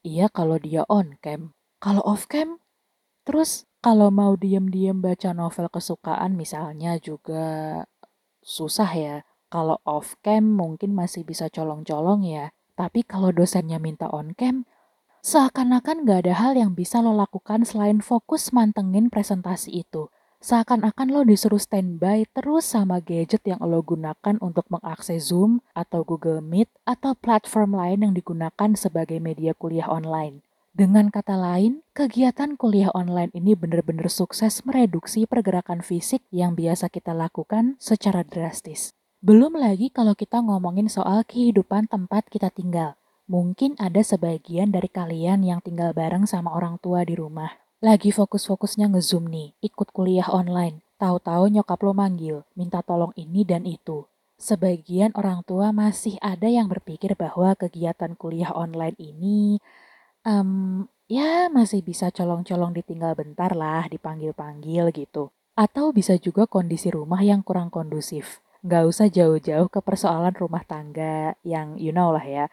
iya 0.08 0.32
kalau 0.32 0.56
dia 0.56 0.88
on 0.88 1.20
cam. 1.20 1.52
Kalau 1.84 2.00
off 2.08 2.26
cam, 2.32 2.64
terus 3.28 3.68
kalau 3.84 4.10
mau 4.10 4.34
diem-diem 4.40 4.98
baca 5.04 5.36
novel 5.36 5.68
kesukaan 5.68 6.40
misalnya 6.40 6.96
juga 6.98 7.84
susah 8.42 8.92
ya. 8.96 9.16
Kalau 9.52 9.78
off 9.84 10.16
cam 10.24 10.44
mungkin 10.56 10.96
masih 10.96 11.28
bisa 11.28 11.52
colong-colong 11.52 12.24
ya. 12.24 12.56
Tapi 12.80 13.04
kalau 13.04 13.36
dosennya 13.36 13.78
minta 13.84 14.08
on 14.10 14.32
cam, 14.34 14.64
seakan-akan 15.22 16.08
gak 16.08 16.20
ada 16.26 16.34
hal 16.40 16.54
yang 16.56 16.72
bisa 16.72 17.04
lo 17.04 17.12
lakukan 17.12 17.68
selain 17.68 18.00
fokus 18.00 18.56
mantengin 18.56 19.12
presentasi 19.12 19.84
itu. 19.84 20.08
Seakan-akan 20.38 21.10
lo 21.10 21.26
disuruh 21.26 21.58
standby 21.58 22.30
terus 22.30 22.70
sama 22.70 23.02
gadget 23.02 23.42
yang 23.50 23.58
lo 23.58 23.82
gunakan 23.82 24.38
untuk 24.38 24.70
mengakses 24.70 25.34
Zoom 25.34 25.66
atau 25.74 26.06
Google 26.06 26.46
Meet 26.46 26.70
atau 26.86 27.18
platform 27.18 27.74
lain 27.74 28.06
yang 28.06 28.14
digunakan 28.14 28.70
sebagai 28.78 29.18
media 29.18 29.58
kuliah 29.58 29.90
online. 29.90 30.46
Dengan 30.78 31.10
kata 31.10 31.34
lain, 31.34 31.82
kegiatan 31.98 32.54
kuliah 32.54 32.94
online 32.94 33.34
ini 33.34 33.58
benar-benar 33.58 34.14
sukses 34.14 34.62
mereduksi 34.62 35.26
pergerakan 35.26 35.82
fisik 35.82 36.22
yang 36.30 36.54
biasa 36.54 36.94
kita 36.94 37.18
lakukan 37.18 37.74
secara 37.82 38.22
drastis. 38.22 38.94
Belum 39.18 39.58
lagi 39.58 39.90
kalau 39.90 40.14
kita 40.14 40.38
ngomongin 40.38 40.86
soal 40.86 41.26
kehidupan 41.26 41.90
tempat 41.90 42.30
kita 42.30 42.54
tinggal. 42.54 42.94
Mungkin 43.26 43.74
ada 43.82 44.06
sebagian 44.06 44.70
dari 44.70 44.86
kalian 44.86 45.42
yang 45.42 45.66
tinggal 45.66 45.98
bareng 45.98 46.30
sama 46.30 46.54
orang 46.54 46.78
tua 46.78 47.02
di 47.02 47.18
rumah. 47.18 47.67
Lagi 47.78 48.10
fokus-fokusnya 48.10 48.90
ngezoom 48.90 49.30
nih, 49.30 49.54
ikut 49.62 49.94
kuliah 49.94 50.26
online. 50.34 50.82
Tahu-tahu 50.98 51.46
nyokap 51.54 51.78
lo 51.86 51.94
manggil, 51.94 52.42
minta 52.58 52.82
tolong 52.82 53.14
ini 53.14 53.46
dan 53.46 53.70
itu. 53.70 54.10
Sebagian 54.42 55.14
orang 55.14 55.46
tua 55.46 55.70
masih 55.70 56.18
ada 56.18 56.50
yang 56.50 56.66
berpikir 56.66 57.14
bahwa 57.14 57.54
kegiatan 57.54 58.18
kuliah 58.18 58.50
online 58.50 58.98
ini 58.98 59.62
um, 60.26 60.90
ya 61.06 61.54
masih 61.54 61.86
bisa 61.86 62.10
colong-colong 62.10 62.74
ditinggal 62.74 63.14
bentar 63.14 63.54
lah, 63.54 63.86
dipanggil-panggil 63.94 64.90
gitu. 64.98 65.30
Atau 65.54 65.94
bisa 65.94 66.18
juga 66.18 66.50
kondisi 66.50 66.90
rumah 66.90 67.22
yang 67.22 67.46
kurang 67.46 67.70
kondusif. 67.70 68.42
Nggak 68.66 68.84
usah 68.90 69.06
jauh-jauh 69.06 69.70
ke 69.70 69.86
persoalan 69.86 70.34
rumah 70.34 70.66
tangga 70.66 71.38
yang 71.46 71.78
you 71.78 71.94
know 71.94 72.10
lah 72.10 72.26
ya. 72.26 72.50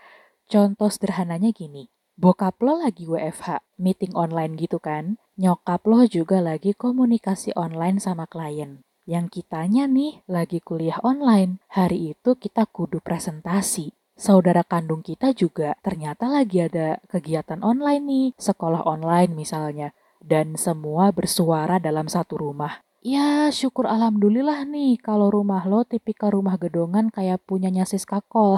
Contoh 0.52 0.92
sederhananya 0.92 1.48
gini, 1.48 1.88
bokap 2.14 2.58
lo 2.64 2.82
lagi 2.82 3.06
WFH, 3.06 3.78
meeting 3.78 4.14
online 4.14 4.58
gitu 4.58 4.82
kan. 4.82 5.18
Nyokap 5.38 5.86
lo 5.86 6.06
juga 6.06 6.38
lagi 6.38 6.72
komunikasi 6.74 7.54
online 7.58 7.98
sama 7.98 8.26
klien. 8.30 8.82
Yang 9.04 9.42
kitanya 9.42 9.84
nih 9.84 10.24
lagi 10.30 10.64
kuliah 10.64 10.98
online, 11.04 11.60
hari 11.68 12.16
itu 12.16 12.38
kita 12.38 12.64
kudu 12.70 13.04
presentasi 13.04 13.92
saudara 14.14 14.62
kandung 14.62 15.02
kita 15.02 15.34
juga 15.34 15.74
ternyata 15.82 16.30
lagi 16.30 16.62
ada 16.62 17.02
kegiatan 17.10 17.60
online 17.60 18.02
nih, 18.06 18.26
sekolah 18.38 18.86
online 18.86 19.34
misalnya, 19.34 19.90
dan 20.22 20.54
semua 20.54 21.10
bersuara 21.10 21.82
dalam 21.82 22.06
satu 22.06 22.38
rumah. 22.38 22.80
Ya 23.04 23.52
syukur 23.52 23.84
alhamdulillah 23.84 24.64
nih 24.64 24.96
kalau 24.96 25.28
rumah 25.28 25.60
lo 25.68 25.84
tipikal 25.84 26.32
rumah 26.32 26.56
gedongan 26.56 27.12
kayak 27.12 27.44
punyanya 27.44 27.84
Siska 27.84 28.24
Kol. 28.24 28.56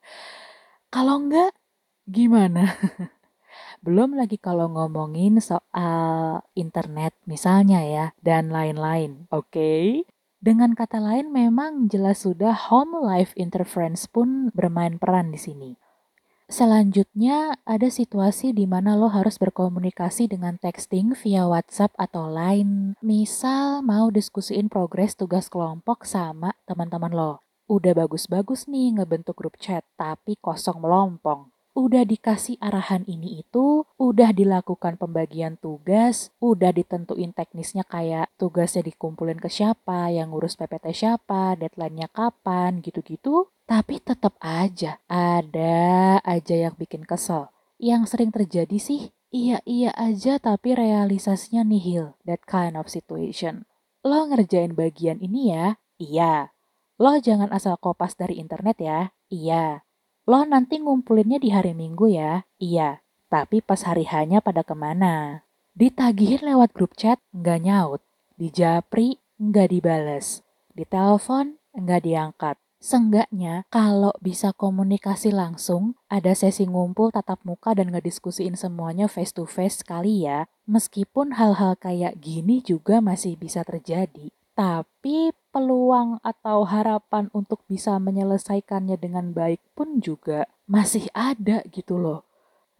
kalau 0.94 1.20
enggak, 1.20 1.52
gimana? 2.06 2.78
Belum 3.82 4.14
lagi 4.14 4.38
kalau 4.38 4.70
ngomongin 4.70 5.42
soal 5.42 6.46
internet 6.54 7.18
misalnya 7.26 7.82
ya, 7.82 8.06
dan 8.22 8.54
lain-lain. 8.54 9.26
Oke? 9.34 10.06
Dengan 10.42 10.74
kata 10.74 10.98
lain, 10.98 11.30
memang 11.30 11.86
jelas 11.86 12.26
sudah 12.26 12.50
home 12.50 12.98
life 12.98 13.30
interference 13.38 14.10
pun 14.10 14.50
bermain 14.50 14.98
peran 14.98 15.30
di 15.30 15.38
sini. 15.38 15.70
Selanjutnya, 16.50 17.56
ada 17.62 17.86
situasi 17.86 18.50
di 18.50 18.66
mana 18.66 18.98
lo 18.98 19.06
harus 19.06 19.38
berkomunikasi 19.38 20.26
dengan 20.26 20.58
texting 20.58 21.14
via 21.14 21.46
WhatsApp 21.46 21.94
atau 21.94 22.26
Line. 22.26 22.98
Misal 23.00 23.86
mau 23.86 24.10
diskusiin 24.10 24.66
progres 24.66 25.14
tugas 25.14 25.46
kelompok 25.46 26.04
sama 26.04 26.52
teman-teman 26.66 27.14
lo. 27.14 27.32
Udah 27.70 27.94
bagus-bagus 27.94 28.66
nih 28.66 28.98
ngebentuk 28.98 29.38
grup 29.38 29.54
chat, 29.62 29.86
tapi 29.94 30.34
kosong 30.42 30.82
melompong 30.82 31.51
udah 31.72 32.04
dikasih 32.04 32.60
arahan 32.60 33.04
ini 33.08 33.40
itu, 33.40 33.88
udah 33.96 34.30
dilakukan 34.36 35.00
pembagian 35.00 35.56
tugas, 35.56 36.28
udah 36.38 36.72
ditentuin 36.72 37.32
teknisnya 37.32 37.84
kayak 37.88 38.28
tugasnya 38.36 38.84
dikumpulin 38.84 39.40
ke 39.40 39.48
siapa, 39.48 40.12
yang 40.12 40.32
ngurus 40.32 40.60
PPT 40.60 40.92
siapa, 40.92 41.56
deadline-nya 41.56 42.12
kapan, 42.12 42.84
gitu-gitu. 42.84 43.48
Tapi 43.64 44.04
tetap 44.04 44.36
aja 44.44 45.00
ada 45.08 46.20
aja 46.20 46.54
yang 46.54 46.76
bikin 46.76 47.08
kesel. 47.08 47.48
Yang 47.80 48.14
sering 48.14 48.30
terjadi 48.30 48.76
sih, 48.76 49.10
iya-iya 49.32 49.96
aja 49.96 50.36
tapi 50.36 50.76
realisasinya 50.76 51.64
nihil. 51.64 52.14
That 52.28 52.44
kind 52.44 52.76
of 52.76 52.92
situation. 52.92 53.64
Lo 54.04 54.28
ngerjain 54.28 54.76
bagian 54.76 55.22
ini 55.24 55.56
ya? 55.56 55.80
Iya. 55.96 56.52
Lo 57.00 57.16
jangan 57.16 57.48
asal 57.54 57.80
kopas 57.80 58.18
dari 58.18 58.36
internet 58.38 58.76
ya? 58.82 59.00
Iya. 59.32 59.86
Lo 60.22 60.46
nanti 60.46 60.78
ngumpulinnya 60.78 61.42
di 61.42 61.50
hari 61.50 61.74
Minggu 61.74 62.06
ya? 62.06 62.46
Iya, 62.62 63.02
tapi 63.26 63.58
pas 63.58 63.82
hari 63.82 64.06
hanya 64.06 64.38
pada 64.38 64.62
ke 64.62 64.70
mana? 64.70 65.42
Ditagihin 65.74 66.46
lewat 66.46 66.70
grup 66.70 66.94
chat, 66.94 67.18
nggak 67.34 67.66
nyaut. 67.66 67.98
Di 68.38 68.54
japri, 68.54 69.18
nggak 69.42 69.74
dibales. 69.74 70.46
Di 70.70 70.86
telepon, 70.86 71.58
nggak 71.74 72.06
diangkat. 72.06 72.56
Seenggaknya, 72.82 73.66
kalau 73.66 74.14
bisa 74.22 74.54
komunikasi 74.54 75.34
langsung, 75.34 75.98
ada 76.06 76.34
sesi 76.38 76.70
ngumpul 76.70 77.10
tatap 77.10 77.42
muka 77.42 77.74
dan 77.74 77.90
ngediskusiin 77.90 78.54
semuanya 78.54 79.10
face 79.10 79.34
to 79.34 79.42
face 79.42 79.82
kali 79.82 80.26
ya. 80.26 80.46
Meskipun 80.70 81.34
hal-hal 81.34 81.74
kayak 81.78 82.22
gini 82.22 82.62
juga 82.62 83.02
masih 83.02 83.34
bisa 83.34 83.66
terjadi. 83.66 84.30
Tapi 84.52 85.32
peluang 85.52 86.20
atau 86.20 86.68
harapan 86.68 87.32
untuk 87.32 87.64
bisa 87.68 87.96
menyelesaikannya 87.96 89.00
dengan 89.00 89.32
baik 89.32 89.60
pun 89.72 90.00
juga 90.04 90.48
masih 90.68 91.08
ada 91.16 91.64
gitu 91.72 91.96
loh. 91.96 92.28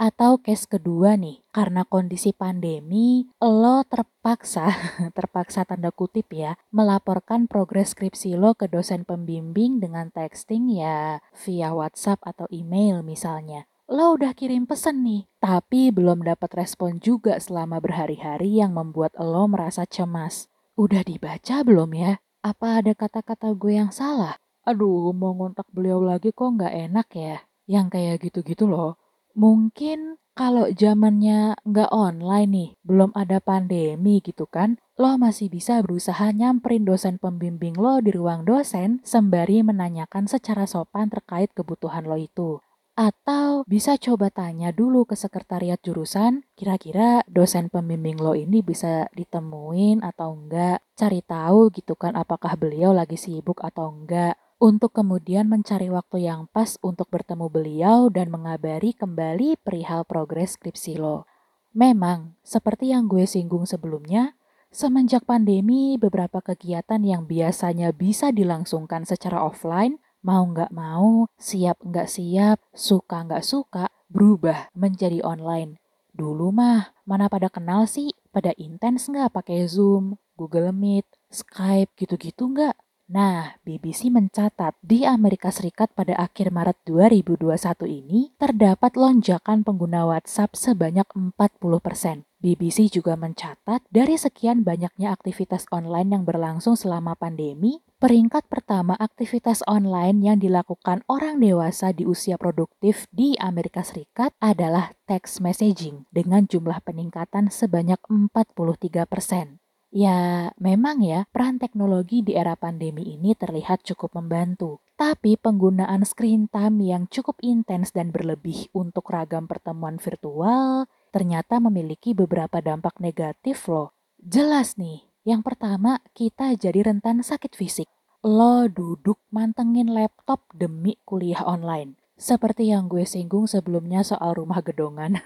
Atau 0.02 0.42
case 0.42 0.66
kedua 0.66 1.14
nih, 1.14 1.46
karena 1.54 1.86
kondisi 1.86 2.34
pandemi, 2.34 3.30
lo 3.38 3.86
terpaksa, 3.86 4.74
terpaksa 5.16 5.62
tanda 5.62 5.94
kutip 5.94 6.26
ya, 6.34 6.58
melaporkan 6.74 7.46
progres 7.46 7.94
skripsi 7.94 8.34
lo 8.34 8.58
ke 8.58 8.66
dosen 8.66 9.06
pembimbing 9.06 9.78
dengan 9.78 10.10
texting 10.10 10.74
ya 10.74 11.22
via 11.46 11.70
WhatsApp 11.70 12.18
atau 12.26 12.50
email 12.50 13.06
misalnya. 13.06 13.70
Lo 13.86 14.18
udah 14.18 14.34
kirim 14.34 14.66
pesan 14.66 15.06
nih, 15.06 15.30
tapi 15.38 15.94
belum 15.94 16.26
dapat 16.26 16.50
respon 16.66 16.98
juga 16.98 17.38
selama 17.38 17.78
berhari-hari 17.78 18.58
yang 18.58 18.74
membuat 18.74 19.14
lo 19.22 19.46
merasa 19.46 19.86
cemas. 19.86 20.51
Udah 20.82 21.06
dibaca 21.06 21.62
belum 21.62 21.94
ya? 21.94 22.18
Apa 22.42 22.82
ada 22.82 22.90
kata-kata 22.98 23.54
gue 23.54 23.78
yang 23.78 23.94
salah? 23.94 24.34
Aduh, 24.66 25.14
mau 25.14 25.30
ngontak 25.30 25.70
beliau 25.70 26.02
lagi 26.02 26.34
kok 26.34 26.58
nggak 26.58 26.74
enak 26.90 27.06
ya? 27.14 27.36
Yang 27.70 27.86
kayak 27.94 28.16
gitu-gitu 28.26 28.66
loh. 28.66 28.98
Mungkin 29.38 30.18
kalau 30.34 30.66
zamannya 30.74 31.54
nggak 31.62 31.86
online 31.94 32.50
nih, 32.50 32.70
belum 32.82 33.14
ada 33.14 33.38
pandemi 33.38 34.18
gitu 34.26 34.50
kan, 34.50 34.74
lo 34.98 35.14
masih 35.22 35.54
bisa 35.54 35.78
berusaha 35.86 36.34
nyamperin 36.34 36.82
dosen 36.82 37.14
pembimbing 37.22 37.78
lo 37.78 38.02
di 38.02 38.10
ruang 38.10 38.42
dosen 38.42 38.98
sembari 39.06 39.62
menanyakan 39.62 40.26
secara 40.26 40.66
sopan 40.66 41.06
terkait 41.14 41.54
kebutuhan 41.54 42.10
lo 42.10 42.18
itu. 42.18 42.58
Atau 42.92 43.64
bisa 43.64 43.96
coba 43.96 44.28
tanya 44.28 44.68
dulu 44.68 45.08
ke 45.08 45.16
sekretariat 45.16 45.80
jurusan, 45.80 46.44
kira-kira 46.52 47.24
dosen 47.24 47.72
pembimbing 47.72 48.20
lo 48.20 48.36
ini 48.36 48.60
bisa 48.60 49.08
ditemuin 49.16 50.04
atau 50.04 50.36
enggak. 50.36 50.84
Cari 50.92 51.24
tahu 51.24 51.72
gitu 51.72 51.96
kan 51.96 52.12
apakah 52.20 52.52
beliau 52.60 52.92
lagi 52.92 53.16
sibuk 53.16 53.64
atau 53.64 53.88
enggak. 53.88 54.36
Untuk 54.60 54.92
kemudian 54.92 55.48
mencari 55.48 55.88
waktu 55.88 56.28
yang 56.28 56.46
pas 56.52 56.76
untuk 56.84 57.08
bertemu 57.08 57.48
beliau 57.48 57.98
dan 58.12 58.28
mengabari 58.28 58.92
kembali 58.92 59.58
perihal 59.64 60.04
progres 60.04 60.60
skripsi 60.60 61.00
lo. 61.00 61.24
Memang, 61.72 62.36
seperti 62.44 62.92
yang 62.92 63.08
gue 63.08 63.24
singgung 63.24 63.64
sebelumnya, 63.64 64.36
semenjak 64.68 65.24
pandemi 65.24 65.96
beberapa 65.96 66.44
kegiatan 66.44 67.00
yang 67.00 67.24
biasanya 67.24 67.96
bisa 67.96 68.28
dilangsungkan 68.30 69.08
secara 69.08 69.40
offline 69.40 69.96
mau 70.22 70.46
nggak 70.46 70.70
mau, 70.70 71.26
siap 71.36 71.82
nggak 71.82 72.08
siap, 72.08 72.58
suka 72.72 73.26
nggak 73.26 73.44
suka, 73.44 73.90
berubah 74.08 74.70
menjadi 74.72 75.20
online. 75.26 75.82
Dulu 76.14 76.54
mah, 76.54 76.94
mana 77.04 77.26
pada 77.26 77.50
kenal 77.50 77.90
sih, 77.90 78.14
pada 78.30 78.54
intens 78.56 79.10
nggak 79.10 79.34
pakai 79.34 79.66
Zoom, 79.66 80.16
Google 80.38 80.70
Meet, 80.70 81.04
Skype 81.28 81.92
gitu-gitu 81.98 82.48
nggak? 82.52 82.78
Nah, 83.12 83.60
BBC 83.60 84.08
mencatat 84.08 84.72
di 84.80 85.04
Amerika 85.04 85.52
Serikat 85.52 85.92
pada 85.92 86.16
akhir 86.16 86.48
Maret 86.48 86.80
2021 86.88 87.84
ini 87.84 88.32
terdapat 88.40 88.96
lonjakan 88.96 89.66
pengguna 89.68 90.08
WhatsApp 90.08 90.56
sebanyak 90.56 91.04
40%. 91.12 92.24
BBC 92.40 92.88
juga 92.88 93.12
mencatat 93.20 93.84
dari 93.92 94.16
sekian 94.16 94.64
banyaknya 94.64 95.12
aktivitas 95.12 95.68
online 95.68 96.16
yang 96.16 96.24
berlangsung 96.24 96.72
selama 96.72 97.12
pandemi, 97.12 97.84
peringkat 98.02 98.50
pertama 98.50 98.98
aktivitas 98.98 99.62
online 99.70 100.26
yang 100.26 100.42
dilakukan 100.42 101.06
orang 101.06 101.38
dewasa 101.38 101.94
di 101.94 102.02
usia 102.02 102.34
produktif 102.34 103.06
di 103.14 103.38
Amerika 103.38 103.86
Serikat 103.86 104.34
adalah 104.42 104.90
text 105.06 105.38
messaging 105.38 106.10
dengan 106.10 106.50
jumlah 106.50 106.82
peningkatan 106.82 107.46
sebanyak 107.46 108.02
43 108.02 109.06
persen. 109.06 109.62
Ya, 109.94 110.50
memang 110.58 111.06
ya, 111.06 111.30
peran 111.30 111.62
teknologi 111.62 112.26
di 112.26 112.34
era 112.34 112.58
pandemi 112.58 113.14
ini 113.14 113.38
terlihat 113.38 113.86
cukup 113.86 114.18
membantu. 114.18 114.82
Tapi 114.98 115.38
penggunaan 115.38 116.02
screen 116.02 116.50
time 116.50 116.82
yang 116.82 117.06
cukup 117.06 117.38
intens 117.38 117.94
dan 117.94 118.10
berlebih 118.10 118.66
untuk 118.74 119.14
ragam 119.14 119.46
pertemuan 119.46 120.02
virtual 120.02 120.90
ternyata 121.14 121.62
memiliki 121.62 122.18
beberapa 122.18 122.58
dampak 122.58 122.98
negatif 122.98 123.68
loh. 123.70 123.94
Jelas 124.16 124.80
nih, 124.80 125.11
yang 125.22 125.46
pertama 125.46 126.02
kita 126.14 126.58
jadi 126.58 126.90
rentan 126.90 127.22
sakit 127.22 127.54
fisik. 127.54 127.88
Lo 128.22 128.70
duduk 128.70 129.18
mantengin 129.34 129.90
laptop 129.90 130.46
demi 130.54 130.98
kuliah 131.02 131.42
online. 131.42 131.98
Seperti 132.14 132.70
yang 132.70 132.86
gue 132.86 133.02
singgung 133.02 133.50
sebelumnya 133.50 134.06
soal 134.06 134.38
rumah 134.38 134.62
gedongan. 134.62 135.18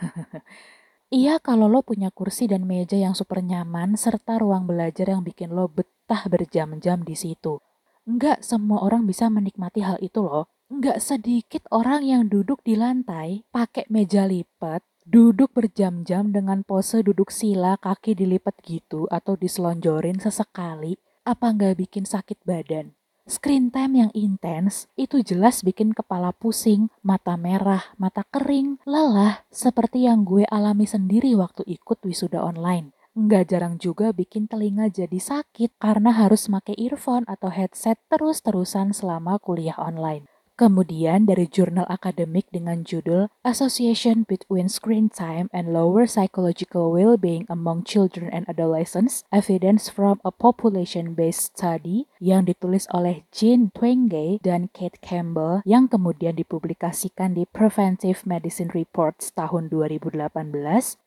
Iya 1.06 1.38
kalau 1.38 1.70
lo 1.70 1.86
punya 1.86 2.10
kursi 2.10 2.50
dan 2.50 2.66
meja 2.66 2.98
yang 2.98 3.14
super 3.14 3.38
nyaman 3.38 3.94
serta 3.94 4.42
ruang 4.42 4.66
belajar 4.66 5.06
yang 5.06 5.22
bikin 5.22 5.54
lo 5.54 5.70
betah 5.70 6.26
berjam-jam 6.26 7.06
di 7.06 7.14
situ. 7.14 7.62
Enggak 8.10 8.42
semua 8.42 8.82
orang 8.82 9.06
bisa 9.06 9.30
menikmati 9.30 9.86
hal 9.86 10.02
itu 10.02 10.26
loh. 10.26 10.50
Enggak 10.66 10.98
sedikit 10.98 11.62
orang 11.70 12.02
yang 12.02 12.26
duduk 12.26 12.58
di 12.66 12.74
lantai 12.74 13.46
pakai 13.54 13.86
meja 13.86 14.26
lipat, 14.26 14.82
duduk 15.06 15.54
berjam-jam 15.54 16.34
dengan 16.34 16.66
pose 16.66 16.98
duduk 16.98 17.30
sila 17.30 17.78
kaki 17.78 18.18
dilipat 18.18 18.58
gitu 18.66 19.06
atau 19.06 19.38
diselonjorin 19.38 20.18
sesekali. 20.18 20.98
Apa 21.22 21.54
nggak 21.54 21.78
bikin 21.78 22.02
sakit 22.02 22.42
badan? 22.42 22.90
Screen 23.26 23.70
time 23.70 24.06
yang 24.06 24.12
intens 24.14 24.90
itu 24.98 25.22
jelas 25.22 25.62
bikin 25.62 25.94
kepala 25.94 26.30
pusing, 26.34 26.90
mata 27.02 27.34
merah, 27.34 27.82
mata 27.98 28.22
kering, 28.30 28.78
lelah, 28.86 29.46
seperti 29.50 30.06
yang 30.06 30.22
gue 30.22 30.46
alami 30.46 30.86
sendiri 30.86 31.34
waktu 31.38 31.62
ikut 31.66 32.02
wisuda 32.06 32.42
online. 32.42 32.94
Nggak 33.18 33.50
jarang 33.50 33.74
juga 33.82 34.10
bikin 34.14 34.46
telinga 34.46 34.90
jadi 34.90 35.18
sakit 35.18 35.78
karena 35.82 36.14
harus 36.14 36.50
pakai 36.50 36.78
earphone 36.78 37.26
atau 37.26 37.50
headset 37.50 37.98
terus-terusan 38.10 38.94
selama 38.94 39.42
kuliah 39.42 39.74
online. 39.78 40.30
Kemudian 40.56 41.28
dari 41.28 41.44
jurnal 41.52 41.84
akademik 41.84 42.48
dengan 42.48 42.80
judul 42.80 43.28
Association 43.44 44.24
Between 44.24 44.72
Screen 44.72 45.12
Time 45.12 45.52
and 45.52 45.76
Lower 45.76 46.08
Psychological 46.08 46.96
Well-being 46.96 47.44
Among 47.52 47.84
Children 47.84 48.32
and 48.32 48.48
Adolescents, 48.48 49.28
Evidence 49.28 49.92
from 49.92 50.16
a 50.24 50.32
Population-Based 50.32 51.52
Study 51.52 52.08
yang 52.24 52.48
ditulis 52.48 52.88
oleh 52.88 53.28
Jean 53.36 53.68
Twenge 53.68 54.40
dan 54.40 54.72
Kate 54.72 54.96
Campbell 55.04 55.60
yang 55.68 55.92
kemudian 55.92 56.40
dipublikasikan 56.40 57.36
di 57.36 57.44
Preventive 57.44 58.24
Medicine 58.24 58.72
Reports 58.72 59.36
tahun 59.36 59.68
2018, 59.68 60.24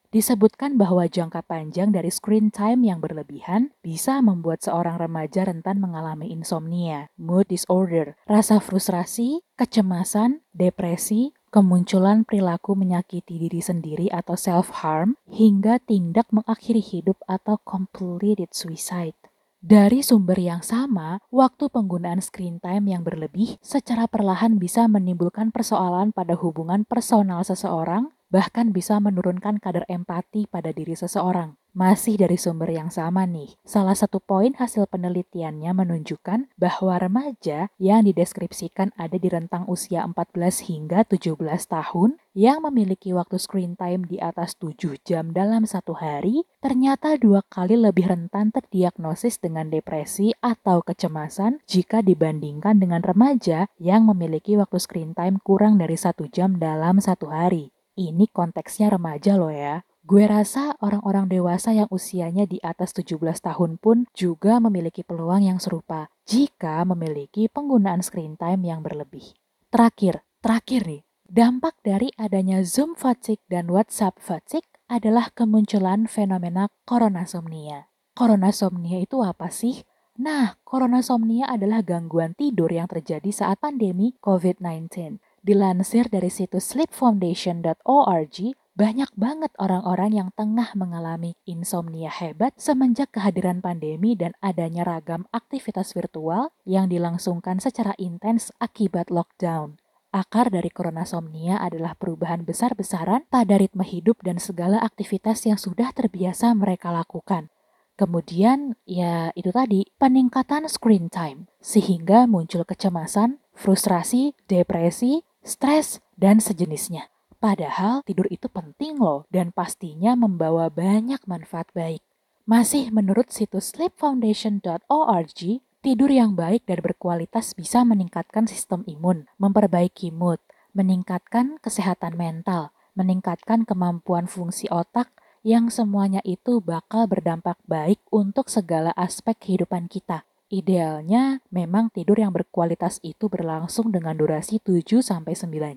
Disebutkan 0.10 0.74
bahwa 0.74 1.06
jangka 1.06 1.46
panjang 1.46 1.94
dari 1.94 2.10
screen 2.10 2.50
time 2.50 2.82
yang 2.82 2.98
berlebihan 2.98 3.78
bisa 3.86 4.18
membuat 4.26 4.66
seorang 4.66 4.98
remaja 4.98 5.46
rentan 5.46 5.78
mengalami 5.78 6.34
insomnia, 6.34 7.14
mood 7.14 7.46
disorder, 7.46 8.18
rasa 8.26 8.58
frustrasi, 8.58 9.46
kecemasan, 9.54 10.42
depresi, 10.50 11.38
kemunculan 11.54 12.26
perilaku 12.26 12.74
menyakiti 12.74 13.38
diri 13.38 13.62
sendiri 13.62 14.10
atau 14.10 14.34
self-harm, 14.34 15.14
hingga 15.30 15.78
tindak 15.78 16.26
mengakhiri 16.34 16.82
hidup 16.82 17.22
atau 17.30 17.62
completed 17.62 18.50
suicide. 18.50 19.14
Dari 19.62 20.02
sumber 20.02 20.42
yang 20.42 20.66
sama, 20.66 21.22
waktu 21.30 21.70
penggunaan 21.70 22.24
screen 22.26 22.58
time 22.58 22.90
yang 22.90 23.06
berlebih 23.06 23.62
secara 23.62 24.10
perlahan 24.10 24.58
bisa 24.58 24.90
menimbulkan 24.90 25.54
persoalan 25.54 26.18
pada 26.18 26.34
hubungan 26.34 26.82
personal 26.88 27.46
seseorang 27.46 28.10
bahkan 28.30 28.70
bisa 28.70 29.02
menurunkan 29.02 29.58
kadar 29.58 29.86
empati 29.90 30.46
pada 30.46 30.70
diri 30.70 30.94
seseorang. 30.94 31.60
Masih 31.70 32.18
dari 32.18 32.34
sumber 32.34 32.74
yang 32.74 32.90
sama 32.90 33.30
nih, 33.30 33.54
salah 33.62 33.94
satu 33.94 34.18
poin 34.18 34.58
hasil 34.58 34.90
penelitiannya 34.90 35.70
menunjukkan 35.70 36.50
bahwa 36.58 36.98
remaja 36.98 37.70
yang 37.78 38.10
dideskripsikan 38.10 38.90
ada 38.98 39.22
di 39.22 39.30
rentang 39.30 39.70
usia 39.70 40.02
14 40.02 40.66
hingga 40.66 41.06
17 41.06 41.38
tahun 41.70 42.18
yang 42.34 42.66
memiliki 42.66 43.14
waktu 43.14 43.38
screen 43.38 43.78
time 43.78 44.10
di 44.10 44.18
atas 44.18 44.58
7 44.58 44.98
jam 45.06 45.30
dalam 45.30 45.70
satu 45.70 45.94
hari, 45.94 46.42
ternyata 46.58 47.22
dua 47.22 47.46
kali 47.46 47.78
lebih 47.78 48.10
rentan 48.10 48.50
terdiagnosis 48.50 49.38
dengan 49.38 49.70
depresi 49.70 50.34
atau 50.42 50.82
kecemasan 50.82 51.62
jika 51.70 52.02
dibandingkan 52.02 52.82
dengan 52.82 53.06
remaja 53.06 53.70
yang 53.78 54.10
memiliki 54.10 54.58
waktu 54.58 54.82
screen 54.82 55.14
time 55.14 55.38
kurang 55.46 55.78
dari 55.78 55.96
satu 55.96 56.26
jam 56.34 56.58
dalam 56.58 56.98
satu 56.98 57.30
hari. 57.30 57.70
Ini 58.00 58.32
konteksnya 58.32 58.96
remaja 58.96 59.36
loh 59.36 59.52
ya. 59.52 59.84
Gue 60.08 60.24
rasa 60.24 60.72
orang-orang 60.80 61.28
dewasa 61.28 61.76
yang 61.76 61.92
usianya 61.92 62.48
di 62.48 62.56
atas 62.64 62.96
17 62.96 63.20
tahun 63.20 63.76
pun 63.76 64.08
juga 64.16 64.64
memiliki 64.64 65.04
peluang 65.04 65.44
yang 65.44 65.60
serupa 65.60 66.08
jika 66.24 66.80
memiliki 66.88 67.52
penggunaan 67.52 68.00
screen 68.00 68.40
time 68.40 68.64
yang 68.64 68.80
berlebih. 68.80 69.36
Terakhir, 69.68 70.24
terakhir 70.40 70.88
nih, 70.88 71.02
dampak 71.28 71.76
dari 71.84 72.08
adanya 72.16 72.64
Zoom 72.64 72.96
fatigue 72.96 73.44
dan 73.52 73.68
WhatsApp 73.68 74.16
fatigue 74.24 74.72
adalah 74.88 75.36
kemunculan 75.36 76.08
fenomena 76.08 76.72
koronasomnia. 76.88 77.92
Koronasomnia 78.16 79.04
itu 79.04 79.20
apa 79.28 79.52
sih? 79.52 79.84
Nah, 80.20 80.56
koronasomnia 80.64 81.52
adalah 81.52 81.84
gangguan 81.84 82.32
tidur 82.32 82.72
yang 82.72 82.88
terjadi 82.88 83.28
saat 83.32 83.60
pandemi 83.60 84.16
COVID-19. 84.24 85.20
Dilansir 85.50 86.14
dari 86.14 86.30
situs 86.30 86.78
sleepfoundation.org, 86.78 88.38
banyak 88.78 89.12
banget 89.18 89.50
orang-orang 89.58 90.14
yang 90.14 90.30
tengah 90.38 90.78
mengalami 90.78 91.34
insomnia 91.50 92.14
hebat 92.14 92.54
semenjak 92.62 93.10
kehadiran 93.18 93.58
pandemi 93.58 94.14
dan 94.14 94.38
adanya 94.46 94.86
ragam 94.86 95.26
aktivitas 95.34 95.98
virtual 95.98 96.54
yang 96.70 96.86
dilangsungkan 96.86 97.58
secara 97.58 97.98
intens 97.98 98.54
akibat 98.62 99.10
lockdown. 99.10 99.82
Akar 100.14 100.54
dari 100.54 100.70
koronasomnia 100.70 101.58
adalah 101.58 101.98
perubahan 101.98 102.46
besar-besaran 102.46 103.26
pada 103.34 103.58
ritme 103.58 103.82
hidup 103.82 104.22
dan 104.22 104.38
segala 104.38 104.78
aktivitas 104.78 105.50
yang 105.50 105.58
sudah 105.58 105.90
terbiasa 105.98 106.54
mereka 106.54 106.94
lakukan. 106.94 107.50
Kemudian, 107.98 108.78
ya 108.86 109.34
itu 109.34 109.50
tadi, 109.50 109.90
peningkatan 109.98 110.70
screen 110.70 111.10
time, 111.10 111.50
sehingga 111.58 112.30
muncul 112.30 112.70
kecemasan, 112.70 113.42
frustrasi, 113.58 114.38
depresi, 114.46 115.28
stres, 115.44 116.04
dan 116.20 116.44
sejenisnya. 116.44 117.08
Padahal 117.40 118.04
tidur 118.04 118.28
itu 118.28 118.52
penting 118.52 119.00
loh 119.00 119.24
dan 119.32 119.56
pastinya 119.56 120.12
membawa 120.12 120.68
banyak 120.68 121.24
manfaat 121.24 121.72
baik. 121.72 122.04
Masih 122.44 122.92
menurut 122.92 123.32
situs 123.32 123.72
sleepfoundation.org, 123.72 125.40
tidur 125.80 126.12
yang 126.12 126.36
baik 126.36 126.68
dan 126.68 126.84
berkualitas 126.84 127.56
bisa 127.56 127.88
meningkatkan 127.88 128.44
sistem 128.50 128.84
imun, 128.84 129.32
memperbaiki 129.40 130.12
mood, 130.12 130.44
meningkatkan 130.76 131.62
kesehatan 131.64 132.20
mental, 132.20 132.76
meningkatkan 132.98 133.64
kemampuan 133.64 134.28
fungsi 134.28 134.68
otak, 134.68 135.08
yang 135.40 135.72
semuanya 135.72 136.20
itu 136.28 136.60
bakal 136.60 137.08
berdampak 137.08 137.56
baik 137.64 138.04
untuk 138.12 138.52
segala 138.52 138.92
aspek 139.00 139.40
kehidupan 139.40 139.88
kita. 139.88 140.28
Idealnya 140.50 141.46
memang 141.54 141.94
tidur 141.94 142.18
yang 142.18 142.34
berkualitas 142.34 142.98
itu 143.06 143.30
berlangsung 143.30 143.94
dengan 143.94 144.18
durasi 144.18 144.58
7-9 144.58 145.22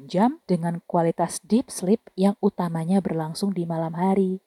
jam 0.09 0.41
dengan 0.49 0.81
kualitas 0.89 1.45
deep 1.45 1.69
sleep 1.69 2.01
yang 2.17 2.41
utamanya 2.41 3.05
berlangsung 3.05 3.53
di 3.53 3.69
malam 3.69 3.93
hari. 3.93 4.41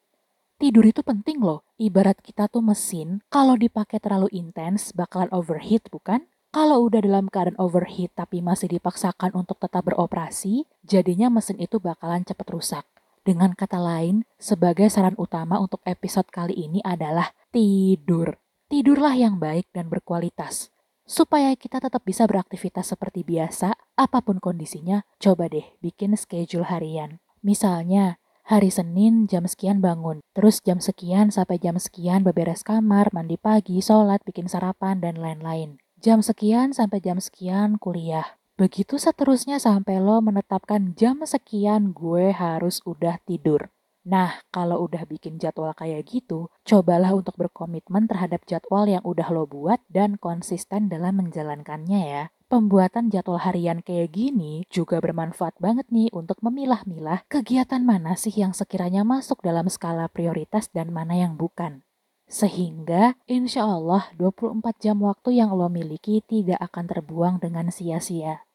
Tidur 0.58 0.90
itu 0.90 1.06
penting 1.06 1.46
loh, 1.46 1.62
ibarat 1.78 2.18
kita 2.26 2.50
tuh 2.50 2.66
mesin, 2.66 3.22
kalau 3.30 3.54
dipakai 3.54 4.02
terlalu 4.02 4.26
intens 4.34 4.98
bakalan 4.98 5.30
overheat 5.30 5.86
bukan? 5.94 6.26
Kalau 6.50 6.90
udah 6.90 7.06
dalam 7.06 7.30
keadaan 7.30 7.62
overheat 7.62 8.10
tapi 8.18 8.42
masih 8.42 8.66
dipaksakan 8.66 9.30
untuk 9.38 9.62
tetap 9.62 9.86
beroperasi, 9.86 10.66
jadinya 10.82 11.30
mesin 11.30 11.62
itu 11.62 11.78
bakalan 11.78 12.26
cepat 12.26 12.50
rusak. 12.50 12.86
Dengan 13.22 13.54
kata 13.54 13.78
lain, 13.78 14.26
sebagai 14.42 14.90
saran 14.90 15.14
utama 15.22 15.62
untuk 15.62 15.86
episode 15.86 16.34
kali 16.34 16.58
ini 16.58 16.82
adalah 16.82 17.30
tidur 17.54 18.42
tidurlah 18.70 19.14
yang 19.14 19.38
baik 19.38 19.70
dan 19.72 19.88
berkualitas. 19.88 20.74
Supaya 21.06 21.54
kita 21.54 21.78
tetap 21.78 22.02
bisa 22.02 22.26
beraktivitas 22.26 22.90
seperti 22.90 23.22
biasa, 23.22 23.78
apa 23.94 24.26
pun 24.26 24.42
kondisinya, 24.42 25.06
coba 25.22 25.46
deh 25.46 25.66
bikin 25.78 26.18
schedule 26.18 26.66
harian. 26.66 27.22
Misalnya, 27.46 28.18
hari 28.42 28.74
Senin 28.74 29.30
jam 29.30 29.46
sekian 29.46 29.86
bangun, 29.86 30.26
terus 30.34 30.66
jam 30.66 30.82
sekian 30.82 31.30
sampai 31.30 31.62
jam 31.62 31.78
sekian 31.78 32.26
beberes 32.26 32.66
kamar, 32.66 33.14
mandi 33.14 33.38
pagi, 33.38 33.78
sholat, 33.86 34.26
bikin 34.26 34.50
sarapan, 34.50 34.98
dan 34.98 35.22
lain-lain. 35.22 35.78
Jam 36.02 36.26
sekian 36.26 36.74
sampai 36.74 37.06
jam 37.06 37.22
sekian 37.22 37.78
kuliah. 37.78 38.42
Begitu 38.56 38.96
seterusnya 38.96 39.62
sampai 39.62 40.02
lo 40.02 40.24
menetapkan 40.24 40.98
jam 40.98 41.22
sekian 41.22 41.94
gue 41.94 42.34
harus 42.34 42.82
udah 42.88 43.22
tidur. 43.28 43.70
Nah, 44.06 44.38
kalau 44.54 44.86
udah 44.86 45.02
bikin 45.10 45.42
jadwal 45.42 45.74
kayak 45.74 46.06
gitu, 46.06 46.54
cobalah 46.62 47.18
untuk 47.18 47.34
berkomitmen 47.42 48.06
terhadap 48.06 48.46
jadwal 48.46 48.86
yang 48.86 49.02
udah 49.02 49.34
lo 49.34 49.50
buat 49.50 49.82
dan 49.90 50.22
konsisten 50.22 50.94
dalam 50.94 51.18
menjalankannya 51.26 52.02
ya. 52.06 52.24
Pembuatan 52.46 53.10
jadwal 53.10 53.42
harian 53.42 53.82
kayak 53.82 54.14
gini 54.14 54.70
juga 54.70 55.02
bermanfaat 55.02 55.58
banget 55.58 55.90
nih 55.90 56.14
untuk 56.14 56.38
memilah-milah 56.46 57.26
kegiatan 57.26 57.82
mana 57.82 58.14
sih 58.14 58.30
yang 58.30 58.54
sekiranya 58.54 59.02
masuk 59.02 59.42
dalam 59.42 59.66
skala 59.66 60.06
prioritas 60.06 60.70
dan 60.70 60.94
mana 60.94 61.18
yang 61.18 61.34
bukan. 61.42 61.82
Sehingga 62.30 63.18
insya 63.26 63.66
Allah 63.66 64.14
24 64.22 64.62
jam 64.78 65.02
waktu 65.02 65.42
yang 65.42 65.58
lo 65.58 65.66
miliki 65.74 66.22
tidak 66.22 66.62
akan 66.62 66.86
terbuang 66.86 67.36
dengan 67.42 67.74
sia-sia. 67.74 68.46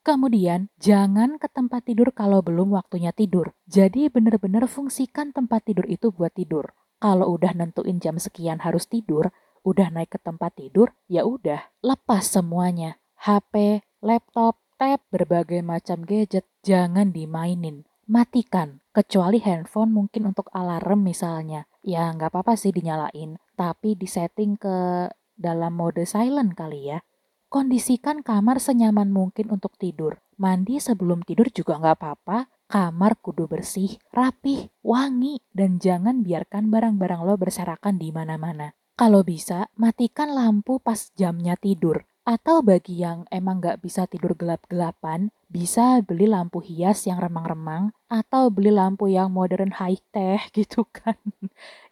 Kemudian, 0.00 0.72
jangan 0.80 1.36
ke 1.36 1.52
tempat 1.52 1.84
tidur 1.84 2.08
kalau 2.16 2.40
belum 2.40 2.72
waktunya 2.72 3.12
tidur. 3.12 3.52
Jadi 3.68 4.08
benar-benar 4.08 4.64
fungsikan 4.64 5.36
tempat 5.36 5.68
tidur 5.68 5.84
itu 5.84 6.08
buat 6.08 6.32
tidur. 6.32 6.72
Kalau 6.96 7.36
udah 7.36 7.52
nentuin 7.52 8.00
jam 8.00 8.16
sekian 8.16 8.64
harus 8.64 8.88
tidur, 8.88 9.28
udah 9.60 9.92
naik 9.92 10.16
ke 10.16 10.18
tempat 10.20 10.56
tidur, 10.56 10.96
ya 11.04 11.28
udah, 11.28 11.68
lepas 11.84 12.24
semuanya. 12.24 12.96
HP, 13.20 13.84
laptop, 14.00 14.56
tab, 14.80 15.04
berbagai 15.12 15.60
macam 15.60 16.04
gadget, 16.08 16.48
jangan 16.64 17.12
dimainin. 17.12 17.84
Matikan, 18.08 18.80
kecuali 18.96 19.38
handphone 19.44 19.92
mungkin 19.92 20.32
untuk 20.32 20.48
alarm 20.56 21.04
misalnya. 21.04 21.68
Ya 21.84 22.08
nggak 22.12 22.32
apa-apa 22.32 22.56
sih 22.56 22.72
dinyalain, 22.72 23.36
tapi 23.54 23.94
disetting 23.94 24.56
ke 24.56 25.08
dalam 25.36 25.76
mode 25.76 26.04
silent 26.08 26.56
kali 26.56 26.90
ya. 26.90 26.98
Kondisikan 27.50 28.22
kamar 28.22 28.62
senyaman 28.62 29.10
mungkin 29.10 29.50
untuk 29.50 29.74
tidur. 29.74 30.22
Mandi 30.38 30.78
sebelum 30.78 31.26
tidur 31.26 31.50
juga 31.50 31.82
nggak 31.82 31.98
apa-apa. 31.98 32.46
Kamar 32.70 33.18
kudu 33.18 33.50
bersih, 33.50 33.98
rapih, 34.14 34.70
wangi, 34.86 35.42
dan 35.50 35.82
jangan 35.82 36.22
biarkan 36.22 36.70
barang-barang 36.70 37.26
lo 37.26 37.34
berserakan 37.34 37.98
di 37.98 38.14
mana-mana. 38.14 38.70
Kalau 38.94 39.26
bisa, 39.26 39.66
matikan 39.74 40.30
lampu 40.30 40.78
pas 40.78 41.10
jamnya 41.18 41.58
tidur. 41.58 42.06
Atau 42.22 42.62
bagi 42.62 43.02
yang 43.02 43.26
emang 43.34 43.58
nggak 43.58 43.82
bisa 43.82 44.06
tidur 44.06 44.38
gelap-gelapan, 44.38 45.34
bisa 45.50 45.98
beli 46.06 46.30
lampu 46.30 46.62
hias 46.62 47.10
yang 47.10 47.18
remang-remang 47.18 47.90
atau 48.06 48.46
beli 48.54 48.70
lampu 48.70 49.10
yang 49.10 49.34
modern 49.34 49.74
high-tech 49.74 50.46
gitu 50.54 50.86
kan. 50.86 51.18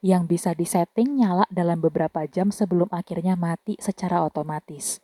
yang 0.07 0.31
bisa 0.31 0.55
disetting 0.55 1.19
nyala 1.19 1.51
dalam 1.51 1.83
beberapa 1.83 2.23
jam 2.31 2.55
sebelum 2.55 2.87
akhirnya 2.95 3.35
mati 3.35 3.75
secara 3.83 4.23
otomatis. 4.23 5.03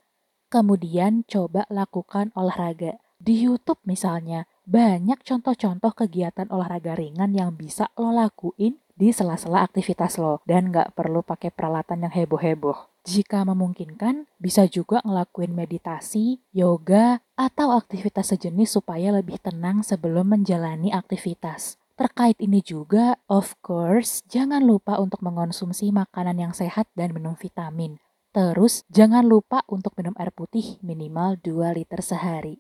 Kemudian 0.55 1.27
coba 1.27 1.67
lakukan 1.67 2.31
olahraga. 2.39 3.03
Di 3.19 3.43
YouTube 3.43 3.83
misalnya, 3.83 4.47
banyak 4.71 5.27
contoh-contoh 5.27 5.91
kegiatan 5.91 6.47
olahraga 6.47 6.95
ringan 6.95 7.35
yang 7.35 7.59
bisa 7.59 7.91
lo 7.99 8.15
lakuin 8.15 8.79
di 8.95 9.11
sela-sela 9.11 9.67
aktivitas 9.67 10.15
lo 10.23 10.39
dan 10.47 10.71
nggak 10.71 10.95
perlu 10.95 11.27
pakai 11.27 11.51
peralatan 11.51 12.07
yang 12.07 12.15
heboh-heboh. 12.15 13.03
Jika 13.03 13.43
memungkinkan, 13.43 14.31
bisa 14.39 14.71
juga 14.71 15.03
ngelakuin 15.03 15.51
meditasi, 15.51 16.39
yoga, 16.55 17.19
atau 17.35 17.75
aktivitas 17.75 18.31
sejenis 18.31 18.79
supaya 18.79 19.11
lebih 19.11 19.43
tenang 19.43 19.83
sebelum 19.83 20.39
menjalani 20.39 20.95
aktivitas. 20.95 21.83
Terkait 21.99 22.39
ini 22.39 22.63
juga, 22.63 23.19
of 23.27 23.59
course, 23.59 24.23
jangan 24.31 24.63
lupa 24.63 25.03
untuk 25.03 25.19
mengonsumsi 25.19 25.91
makanan 25.91 26.39
yang 26.39 26.55
sehat 26.55 26.87
dan 26.95 27.11
minum 27.11 27.35
vitamin. 27.35 28.04
Terus 28.35 28.83
jangan 28.91 29.23
lupa 29.23 29.63
untuk 29.71 29.95
minum 29.95 30.11
air 30.19 30.35
putih 30.35 30.83
minimal 30.83 31.39
2 31.39 31.71
liter 31.71 32.03
sehari. 32.03 32.59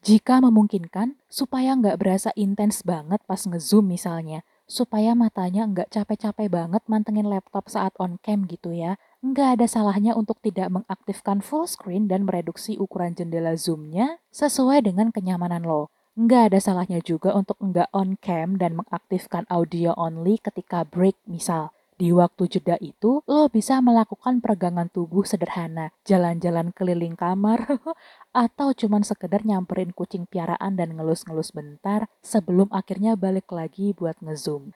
Jika 0.00 0.40
memungkinkan, 0.40 1.20
supaya 1.28 1.76
nggak 1.76 2.00
berasa 2.00 2.32
intens 2.34 2.80
banget 2.80 3.20
pas 3.28 3.38
ngezoom 3.44 3.92
misalnya, 3.92 4.40
supaya 4.64 5.12
matanya 5.12 5.68
nggak 5.68 5.92
capek-capek 5.92 6.48
banget 6.48 6.82
mantengin 6.88 7.28
laptop 7.28 7.68
saat 7.68 7.92
on 8.00 8.16
cam 8.24 8.48
gitu 8.48 8.72
ya, 8.72 8.96
nggak 9.20 9.60
ada 9.60 9.66
salahnya 9.68 10.16
untuk 10.16 10.40
tidak 10.40 10.72
mengaktifkan 10.72 11.44
full 11.44 11.68
screen 11.68 12.08
dan 12.08 12.24
mereduksi 12.24 12.80
ukuran 12.80 13.12
jendela 13.12 13.52
zoomnya 13.52 14.16
sesuai 14.32 14.88
dengan 14.88 15.12
kenyamanan 15.12 15.62
lo. 15.62 15.92
Nggak 16.16 16.50
ada 16.50 16.58
salahnya 16.58 17.04
juga 17.04 17.36
untuk 17.36 17.60
nggak 17.60 17.92
on 17.92 18.16
cam 18.16 18.56
dan 18.56 18.80
mengaktifkan 18.80 19.44
audio 19.52 19.92
only 19.94 20.40
ketika 20.40 20.88
break 20.88 21.20
misal. 21.28 21.70
Di 22.02 22.10
waktu 22.10 22.50
jeda 22.50 22.74
itu, 22.82 23.22
lo 23.30 23.46
bisa 23.46 23.78
melakukan 23.78 24.42
peregangan 24.42 24.90
tubuh 24.90 25.22
sederhana, 25.22 25.94
jalan-jalan 26.02 26.74
keliling 26.74 27.14
kamar, 27.14 27.62
atau 28.34 28.74
cuman 28.74 29.06
sekedar 29.06 29.46
nyamperin 29.46 29.94
kucing 29.94 30.26
piaraan 30.26 30.74
dan 30.74 30.98
ngelus-ngelus 30.98 31.54
bentar 31.54 32.10
sebelum 32.18 32.66
akhirnya 32.74 33.14
balik 33.14 33.46
lagi 33.54 33.94
buat 33.94 34.18
ngezoom. 34.18 34.74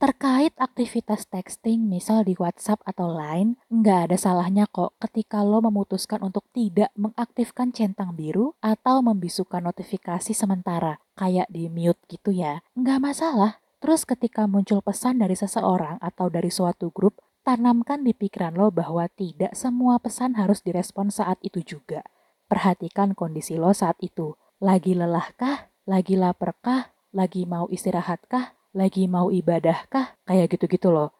Terkait 0.00 0.56
aktivitas 0.56 1.28
texting, 1.28 1.84
misal 1.84 2.24
di 2.24 2.32
WhatsApp 2.32 2.80
atau 2.88 3.12
Line, 3.12 3.60
nggak 3.68 4.08
ada 4.08 4.16
salahnya 4.16 4.64
kok 4.64 4.96
ketika 4.96 5.44
lo 5.44 5.60
memutuskan 5.60 6.24
untuk 6.24 6.48
tidak 6.56 6.88
mengaktifkan 6.96 7.68
centang 7.68 8.16
biru 8.16 8.56
atau 8.64 9.04
membisukan 9.04 9.60
notifikasi 9.60 10.32
sementara, 10.32 10.96
kayak 11.20 11.52
di 11.52 11.68
mute 11.68 12.00
gitu 12.08 12.32
ya. 12.32 12.64
Nggak 12.72 13.12
masalah, 13.12 13.59
Terus 13.80 14.04
ketika 14.04 14.44
muncul 14.44 14.84
pesan 14.84 15.24
dari 15.24 15.32
seseorang 15.32 15.96
atau 16.04 16.28
dari 16.28 16.52
suatu 16.52 16.92
grup, 16.92 17.16
tanamkan 17.42 18.04
di 18.04 18.12
pikiran 18.12 18.52
lo 18.52 18.68
bahwa 18.68 19.08
tidak 19.08 19.56
semua 19.56 19.96
pesan 19.96 20.36
harus 20.36 20.60
direspon 20.60 21.08
saat 21.08 21.40
itu 21.40 21.64
juga. 21.64 22.04
Perhatikan 22.46 23.16
kondisi 23.16 23.56
lo 23.56 23.72
saat 23.72 23.96
itu. 24.04 24.36
Lagi 24.60 24.92
lelahkah? 24.92 25.72
Lagi 25.88 26.20
laparkah? 26.20 26.92
Lagi 27.16 27.48
mau 27.48 27.66
istirahatkah? 27.72 28.52
Lagi 28.76 29.08
mau 29.08 29.32
ibadahkah? 29.32 30.20
Kayak 30.28 30.60
gitu-gitu 30.60 30.92
loh. 30.92 31.16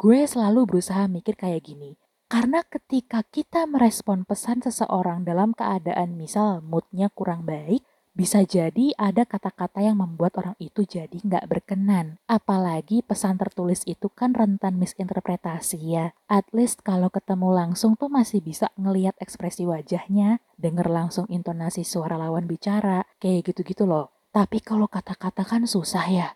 Gue 0.00 0.24
selalu 0.24 0.64
berusaha 0.64 1.04
mikir 1.06 1.36
kayak 1.36 1.68
gini. 1.68 2.00
Karena 2.28 2.64
ketika 2.64 3.24
kita 3.24 3.64
merespon 3.68 4.24
pesan 4.24 4.64
seseorang 4.64 5.24
dalam 5.28 5.56
keadaan 5.56 6.16
misal 6.16 6.60
moodnya 6.60 7.08
kurang 7.12 7.44
baik, 7.44 7.84
bisa 8.18 8.42
jadi 8.42 8.90
ada 8.98 9.22
kata-kata 9.22 9.78
yang 9.78 10.02
membuat 10.02 10.34
orang 10.42 10.58
itu 10.58 10.82
jadi 10.82 11.14
nggak 11.22 11.46
berkenan. 11.46 12.18
Apalagi 12.26 13.06
pesan 13.06 13.38
tertulis 13.38 13.86
itu 13.86 14.10
kan 14.10 14.34
rentan 14.34 14.74
misinterpretasi 14.74 15.78
ya. 15.78 16.18
At 16.26 16.50
least 16.50 16.82
kalau 16.82 17.14
ketemu 17.14 17.54
langsung 17.54 17.94
tuh 17.94 18.10
masih 18.10 18.42
bisa 18.42 18.74
ngeliat 18.74 19.14
ekspresi 19.22 19.70
wajahnya, 19.70 20.42
denger 20.58 20.90
langsung 20.90 21.30
intonasi 21.30 21.86
suara 21.86 22.18
lawan 22.18 22.50
bicara, 22.50 23.06
kayak 23.22 23.54
gitu-gitu 23.54 23.86
loh. 23.86 24.10
Tapi 24.34 24.58
kalau 24.66 24.90
kata-kata 24.90 25.46
kan 25.46 25.62
susah 25.70 26.10
ya. 26.10 26.28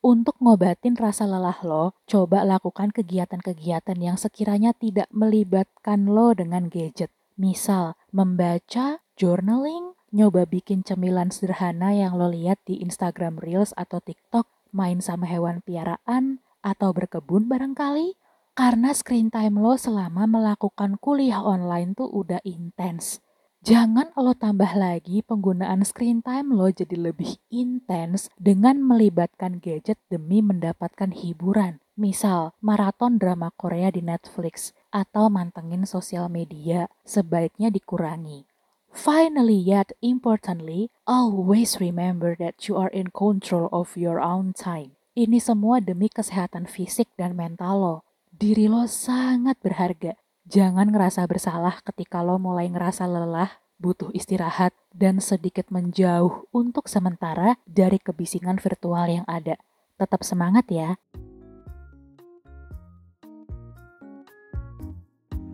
Untuk 0.00 0.34
ngobatin 0.40 0.96
rasa 0.96 1.28
lelah 1.28 1.60
lo, 1.62 1.94
coba 2.08 2.42
lakukan 2.42 2.88
kegiatan-kegiatan 2.90 4.00
yang 4.00 4.16
sekiranya 4.16 4.72
tidak 4.74 5.06
melibatkan 5.12 6.08
lo 6.08 6.32
dengan 6.34 6.66
gadget. 6.66 7.12
Misal, 7.38 7.94
membaca, 8.10 8.98
journaling, 9.14 9.94
nyoba 10.12 10.44
bikin 10.44 10.84
cemilan 10.84 11.32
sederhana 11.32 11.96
yang 11.96 12.20
lo 12.20 12.28
lihat 12.28 12.60
di 12.68 12.78
Instagram 12.84 13.40
Reels 13.40 13.72
atau 13.74 13.98
TikTok, 13.98 14.44
main 14.70 15.00
sama 15.00 15.24
hewan 15.24 15.64
piaraan, 15.64 16.44
atau 16.60 16.92
berkebun 16.92 17.48
barangkali? 17.48 18.20
Karena 18.52 18.92
screen 18.92 19.32
time 19.32 19.56
lo 19.56 19.80
selama 19.80 20.28
melakukan 20.28 21.00
kuliah 21.00 21.40
online 21.40 21.96
tuh 21.96 22.12
udah 22.12 22.44
intens. 22.44 23.24
Jangan 23.64 24.12
lo 24.18 24.36
tambah 24.36 24.74
lagi 24.76 25.24
penggunaan 25.24 25.86
screen 25.88 26.20
time 26.20 26.52
lo 26.52 26.68
jadi 26.68 26.98
lebih 26.98 27.40
intens 27.48 28.28
dengan 28.36 28.84
melibatkan 28.84 29.62
gadget 29.62 29.96
demi 30.12 30.44
mendapatkan 30.44 31.14
hiburan. 31.14 31.80
Misal, 31.96 32.52
maraton 32.60 33.16
drama 33.16 33.54
Korea 33.56 33.88
di 33.88 34.04
Netflix 34.04 34.76
atau 34.92 35.32
mantengin 35.32 35.88
sosial 35.88 36.28
media 36.28 36.90
sebaiknya 37.06 37.72
dikurangi. 37.72 38.51
Finally, 38.92 39.56
yet 39.56 39.96
importantly, 40.04 40.92
always 41.08 41.80
remember 41.80 42.36
that 42.36 42.68
you 42.68 42.76
are 42.76 42.92
in 42.92 43.08
control 43.08 43.72
of 43.72 43.96
your 43.96 44.20
own 44.20 44.52
time. 44.52 44.92
Ini 45.16 45.40
semua 45.40 45.80
demi 45.80 46.12
kesehatan 46.12 46.68
fisik 46.68 47.08
dan 47.16 47.32
mental 47.32 47.74
lo. 47.80 47.96
Diri 48.32 48.68
lo 48.68 48.84
sangat 48.84 49.60
berharga. 49.64 50.16
Jangan 50.44 50.92
ngerasa 50.92 51.24
bersalah 51.24 51.80
ketika 51.84 52.20
lo 52.20 52.36
mulai 52.36 52.68
ngerasa 52.68 53.08
lelah, 53.08 53.60
butuh 53.80 54.12
istirahat, 54.12 54.76
dan 54.92 55.24
sedikit 55.24 55.72
menjauh 55.72 56.48
untuk 56.52 56.88
sementara 56.88 57.56
dari 57.64 57.96
kebisingan 57.96 58.60
virtual 58.60 59.08
yang 59.08 59.26
ada. 59.28 59.56
Tetap 59.96 60.20
semangat 60.20 60.68
ya! 60.68 61.00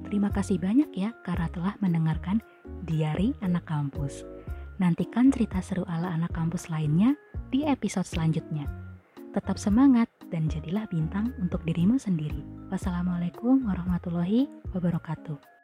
Terima 0.08 0.32
kasih 0.32 0.56
banyak 0.56 0.88
ya 0.96 1.12
karena 1.20 1.52
telah 1.52 1.76
mendengarkan 1.84 2.40
Diari 2.88 3.36
Anak 3.44 3.68
Kampus. 3.68 4.24
Nantikan 4.80 5.28
cerita 5.28 5.60
seru 5.60 5.84
ala 5.84 6.08
anak 6.16 6.32
kampus 6.32 6.72
lainnya 6.72 7.12
di 7.52 7.68
episode 7.68 8.08
selanjutnya. 8.08 8.64
Tetap 9.36 9.60
semangat 9.60 10.08
dan 10.32 10.48
jadilah 10.48 10.88
bintang 10.88 11.36
untuk 11.36 11.60
dirimu 11.68 12.00
sendiri. 12.00 12.40
Wassalamualaikum 12.72 13.68
warahmatullahi 13.68 14.48
wabarakatuh. 14.72 15.57